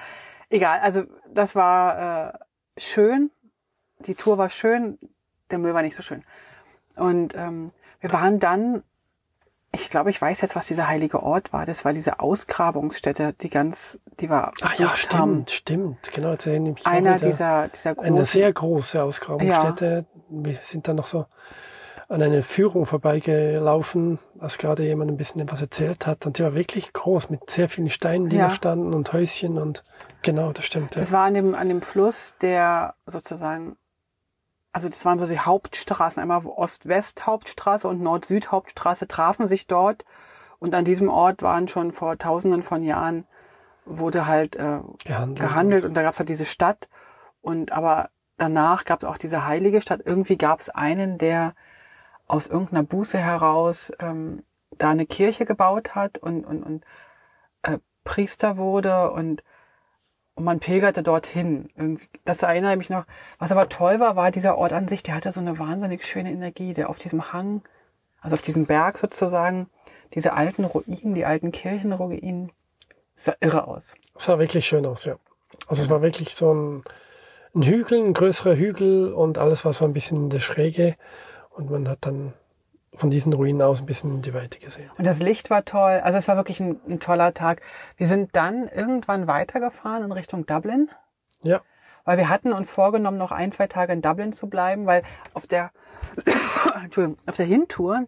[0.49, 2.33] egal, also das war äh,
[2.77, 3.31] schön.
[3.99, 4.97] Die Tour war schön,
[5.51, 6.23] der Müll war nicht so schön.
[6.97, 8.83] Und ähm, wir waren dann,
[9.75, 11.65] ich glaube, ich weiß jetzt, was dieser heilige Ort war.
[11.65, 15.45] Das war diese Ausgrabungsstätte, die ganz, die wir Ach ja, besucht haben.
[15.47, 16.11] stimmt, stimmt.
[16.13, 17.27] Genau, jetzt erinnere ich mich auch Einer wieder.
[17.27, 18.13] dieser, dieser großen.
[18.13, 20.05] Eine sehr große Ausgrabungsstätte.
[20.29, 21.25] Wir sind dann noch so
[22.07, 26.25] an eine Führung vorbeigelaufen, als gerade jemand ein bisschen etwas erzählt hat.
[26.25, 28.49] Und die war wirklich groß, mit sehr vielen Steinen, die Ja.
[28.49, 29.83] da standen und Häuschen und
[30.21, 30.95] genau, das stimmt.
[30.95, 31.01] Ja.
[31.01, 33.75] Das war an dem, an dem Fluss, der sozusagen,
[34.75, 40.03] also das waren so die Hauptstraßen, einmal Ost-West-Hauptstraße und Nord-Süd-Hauptstraße trafen sich dort.
[40.59, 43.25] Und an diesem Ort waren schon vor tausenden von Jahren,
[43.85, 45.39] wurde halt äh, gehandelt.
[45.39, 46.89] gehandelt und da gab es halt diese Stadt.
[47.41, 50.01] Und aber danach gab es auch diese heilige Stadt.
[50.03, 51.55] Irgendwie gab es einen, der
[52.27, 54.43] aus irgendeiner Buße heraus ähm,
[54.77, 56.83] da eine Kirche gebaut hat und, und, und
[57.61, 59.41] äh, Priester wurde und,
[60.35, 61.69] und man pilgerte dorthin.
[62.25, 63.05] Das erinnere mich noch.
[63.39, 66.31] Was aber toll war, war dieser Ort an sich, der hatte so eine wahnsinnig schöne
[66.31, 67.61] Energie, der auf diesem Hang,
[68.21, 69.67] also auf diesem Berg sozusagen,
[70.13, 72.51] diese alten Ruinen, die alten Kirchenruinen,
[73.15, 73.95] sah irre aus.
[74.17, 75.15] Sah wirklich schön aus, ja.
[75.67, 76.83] Also es war wirklich so ein,
[77.55, 80.95] ein Hügel, ein größerer Hügel und alles war so ein bisschen in der Schräge.
[81.51, 82.33] Und man hat dann
[82.97, 84.89] von diesen Ruinen aus ein bisschen in die Weite gesehen.
[84.97, 86.01] Und das Licht war toll.
[86.03, 87.61] Also es war wirklich ein, ein toller Tag.
[87.97, 90.89] Wir sind dann irgendwann weitergefahren in Richtung Dublin,
[91.41, 91.61] Ja,
[92.05, 95.03] weil wir hatten uns vorgenommen, noch ein, zwei Tage in Dublin zu bleiben, weil
[95.33, 95.71] auf der,
[96.83, 98.05] Entschuldigung, auf der Hintour,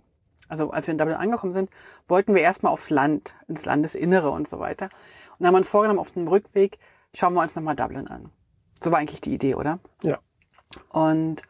[0.48, 1.70] also als wir in Dublin angekommen sind,
[2.08, 4.86] wollten wir erstmal aufs Land, ins Landesinnere und so weiter.
[4.86, 6.78] Und dann haben wir uns vorgenommen, auf dem Rückweg
[7.14, 8.32] schauen wir uns nochmal Dublin an.
[8.82, 9.80] So war eigentlich die Idee, oder?
[10.04, 10.20] ja.
[10.90, 11.42] Und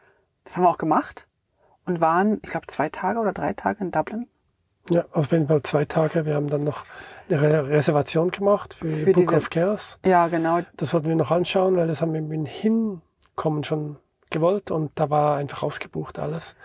[0.44, 1.27] das haben wir auch gemacht
[1.88, 4.26] und waren, ich glaube, zwei Tage oder drei Tage in Dublin.
[4.90, 6.24] Ja, auf jeden Fall zwei Tage.
[6.24, 6.84] Wir haben dann noch
[7.28, 9.98] eine Re Reservation gemacht für, Für Book diese- of Chaos.
[10.06, 10.60] Ja, genau.
[10.76, 13.96] Das wollten wir noch anschauen, weil das haben wir mit dem Hinkommen schon
[14.30, 16.56] gewollt und da war einfach ausgebucht alles.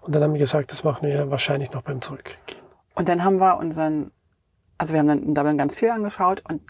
[0.00, 2.60] Und dann haben wir gesagt, das machen wir wahrscheinlich noch beim Zurückgehen.
[2.94, 4.10] Und dann haben wir unseren,
[4.78, 6.62] also wir haben dann in Dublin ganz viel angeschaut und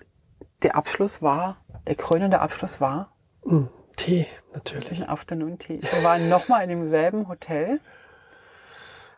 [0.63, 3.13] der Abschluss war, der krönende Abschluss war
[3.45, 3.65] Mm,
[3.97, 5.03] Tee, natürlich.
[5.03, 5.81] ein Afternoon Tea.
[5.83, 7.81] Wir waren nochmal in demselben Hotel,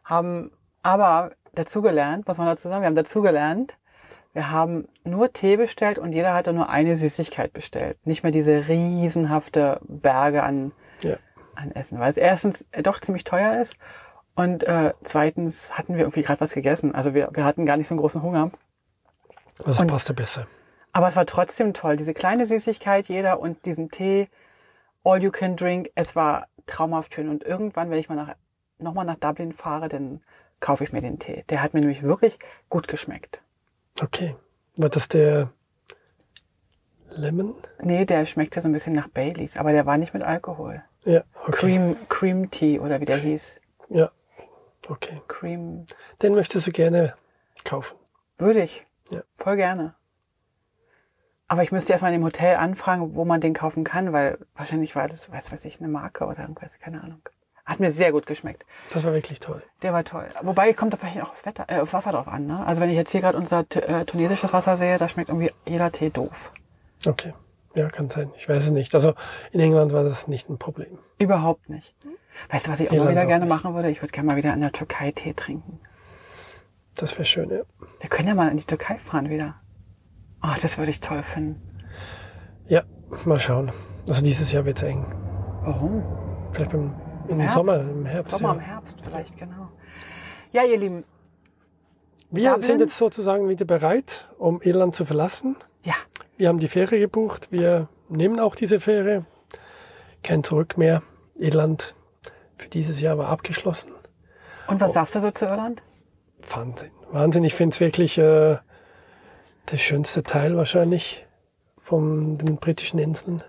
[0.04, 0.50] haben
[0.82, 3.76] aber dazugelernt, muss man dazu sagen, wir haben dazugelernt,
[4.32, 7.96] wir haben nur Tee bestellt und jeder hatte nur eine Süßigkeit bestellt.
[8.04, 11.16] Nicht mehr diese riesenhafte Berge an, Ja.
[11.54, 13.76] an Essen, weil es erstens doch ziemlich teuer ist
[14.34, 16.94] und äh, zweitens hatten wir irgendwie gerade was gegessen.
[16.94, 18.50] Also wir, wir hatten gar nicht so einen großen Hunger.
[19.64, 20.46] Also Und- passte besser.
[20.92, 21.96] Aber es war trotzdem toll.
[21.96, 24.28] Diese kleine Süßigkeit, jeder und diesen Tee,
[25.02, 25.90] all you can drink.
[25.96, 27.28] Es war traumhaft schön.
[27.28, 28.34] Und irgendwann, wenn ich mal nach,
[28.84, 30.22] nochmal nach Dublin fahre, dann
[30.60, 31.44] kaufe ich mir den Tee.
[31.48, 33.42] Der hat mir nämlich wirklich gut geschmeckt.
[34.00, 34.36] Okay.
[34.76, 35.50] War das der
[37.10, 37.54] Lemon?
[37.80, 40.82] Nee, der schmeckte so ein bisschen nach Baileys, aber der war nicht mit Alkohol.
[41.04, 41.52] Ja, okay.
[41.52, 43.56] Cream, Cream Tea oder wie der hieß.
[43.90, 44.10] Ja,
[44.88, 45.20] okay.
[45.28, 45.86] Cream,
[46.22, 47.14] Den möchtest du gerne
[47.64, 47.96] kaufen.
[48.38, 48.86] würde ich.
[49.10, 49.22] Ja.
[49.36, 49.94] Voll gerne.
[51.46, 54.96] Aber ich müsste erstmal in dem Hotel anfragen, wo man den kaufen kann, weil wahrscheinlich
[54.96, 57.20] war das, weiß weiß ich, eine Marke oder irgendwas, keine Ahnung.
[57.64, 58.66] Hat mir sehr gut geschmeckt.
[58.92, 59.62] Das war wirklich toll.
[59.82, 60.26] Der war toll.
[60.42, 62.46] Wobei kommt da vielleicht auch aufs Wetter, äh, aufs Wasser drauf an.
[62.46, 62.64] Ne?
[62.66, 65.90] Also wenn ich jetzt hier gerade unser äh, tunesisches Wasser sehe, da schmeckt irgendwie jeder
[65.90, 66.52] Tee doof.
[67.06, 67.32] Okay.
[67.74, 68.30] Ja, kann sein.
[68.36, 68.94] Ich weiß es nicht.
[68.94, 69.14] Also
[69.50, 70.98] in England war das nicht ein Problem.
[71.18, 71.94] Überhaupt nicht.
[72.50, 73.54] Weißt du, was ich auch mal Irland wieder auch gerne nicht.
[73.54, 73.90] machen würde?
[73.90, 75.80] Ich würde gerne mal wieder in der Türkei Tee trinken.
[76.94, 77.62] Das wäre schön, ja.
[77.98, 79.56] Wir können ja mal in die Türkei fahren wieder.
[80.42, 81.60] Oh, das würde ich toll finden.
[82.68, 82.84] Ja,
[83.24, 83.72] mal schauen.
[84.06, 85.04] Also dieses Jahr wird es eng.
[85.62, 86.04] Warum?
[86.52, 86.94] Vielleicht im,
[87.28, 87.54] im Herbst?
[87.54, 88.34] Sommer, im Herbst.
[88.34, 88.54] Sommer, ja.
[88.54, 89.68] im Herbst vielleicht, genau.
[90.52, 91.04] Ja, ihr Lieben,
[92.30, 92.66] Wir Dublin?
[92.66, 95.56] sind jetzt sozusagen wieder bereit, um Irland zu verlassen.
[95.82, 95.94] ja,
[96.36, 97.50] Wir haben die Fähre gebucht.
[97.50, 99.24] Wir nehmen auch diese Fähre.
[100.22, 101.02] Kein Zurück mehr.
[101.36, 101.94] Irland
[102.56, 103.92] für dieses Jahr war abgeschlossen.
[104.68, 105.82] Und was sagst du so zu Irland?
[106.48, 106.90] Wahnsinn.
[107.10, 107.44] Wahnsinn.
[107.44, 108.56] Ich finde es wirklich äh,
[109.70, 111.26] der schönste Teil wahrscheinlich
[111.80, 113.42] von den britischen Inseln.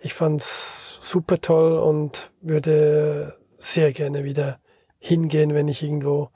[0.00, 4.60] Ich fand's super toll und würde sehr gerne wieder
[4.98, 6.30] hingehen, wenn ich irgendwo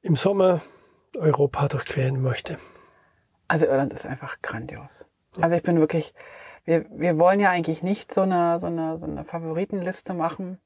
[0.00, 0.62] im Sommer
[1.16, 2.58] Europa durchqueren möchte.
[3.48, 5.06] Also Irland ist einfach grandios.
[5.40, 6.14] Also ich bin wirklich,
[6.64, 10.58] wir, wir wollen ja eigentlich nicht so eine, so eine, so eine Favoritenliste machen.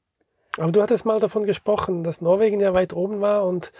[0.57, 3.71] Aber du hattest mal davon gesprochen, dass Norwegen ja weit oben war und,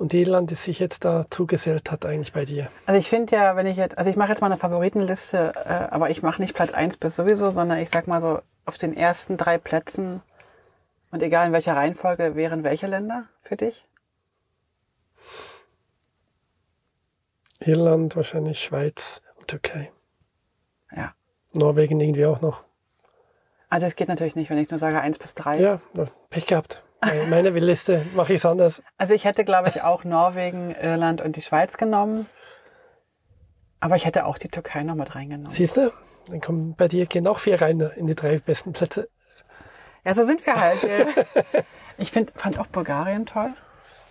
[0.00, 2.70] und Irland sich jetzt da zugesellt hat eigentlich bei dir.
[2.86, 5.94] Also ich finde ja, wenn ich jetzt, also ich mache jetzt mal eine Favoritenliste, äh,
[5.94, 8.96] aber ich mache nicht Platz eins bis sowieso, sondern ich sag mal so, auf den
[8.96, 10.22] ersten drei Plätzen
[11.10, 13.86] und egal in welcher Reihenfolge wären welche Länder für dich?
[17.58, 19.92] Irland, wahrscheinlich Schweiz und Türkei.
[20.96, 21.12] Ja.
[21.52, 22.64] Norwegen irgendwie auch noch.
[23.68, 25.60] Also es geht natürlich nicht, wenn ich nur sage eins bis drei.
[25.60, 25.80] Ja,
[26.30, 26.82] Pech gehabt.
[27.28, 28.82] Meine Liste mache ich es anders.
[28.98, 32.26] Also ich hätte, glaube ich, auch Norwegen, Irland und die Schweiz genommen.
[33.80, 35.52] Aber ich hätte auch die Türkei noch mit reingenommen.
[35.52, 35.92] Siehst du?
[36.28, 39.08] Dann kommen bei dir gehen auch vier rein in die drei besten Plätze.
[40.04, 40.80] Ja, so sind wir halt.
[41.98, 43.52] ich find, fand auch Bulgarien toll.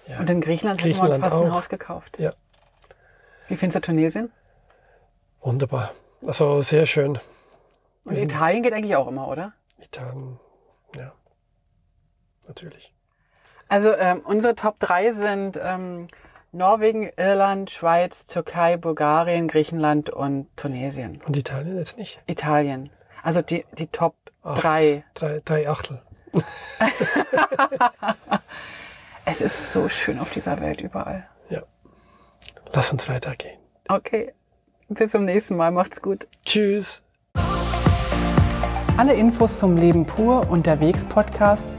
[0.07, 0.19] Ja.
[0.19, 1.45] Und in Griechenland, Griechenland hätten wir uns fast auch.
[1.45, 2.19] ein Haus gekauft.
[2.19, 2.33] Ja.
[3.47, 4.31] Wie findest du Tunesien?
[5.41, 5.93] Wunderbar.
[6.25, 7.19] Also sehr schön.
[8.05, 9.53] Und Italien geht eigentlich auch immer, oder?
[9.79, 10.39] Italien,
[10.95, 11.13] ja.
[12.49, 12.93] Natürlich.
[13.69, 16.07] Also ähm, unsere Top 3 sind ähm,
[16.51, 21.21] Norwegen, Irland, Schweiz, Türkei, Bulgarien, Griechenland und Tunesien.
[21.25, 22.19] Und Italien jetzt nicht?
[22.25, 22.89] Italien.
[23.21, 25.03] Also die, die Top 3.
[25.13, 26.01] Drei, drei Achtel.
[29.25, 31.27] es ist so schön auf dieser Welt überall.
[31.49, 31.61] Ja.
[32.73, 33.59] Lass uns weitergehen.
[33.87, 34.33] Okay.
[34.87, 35.69] Bis zum nächsten Mal.
[35.69, 36.27] Macht's gut.
[36.45, 37.03] Tschüss.
[38.97, 41.78] Alle Infos zum Leben pur unterwegs Podcast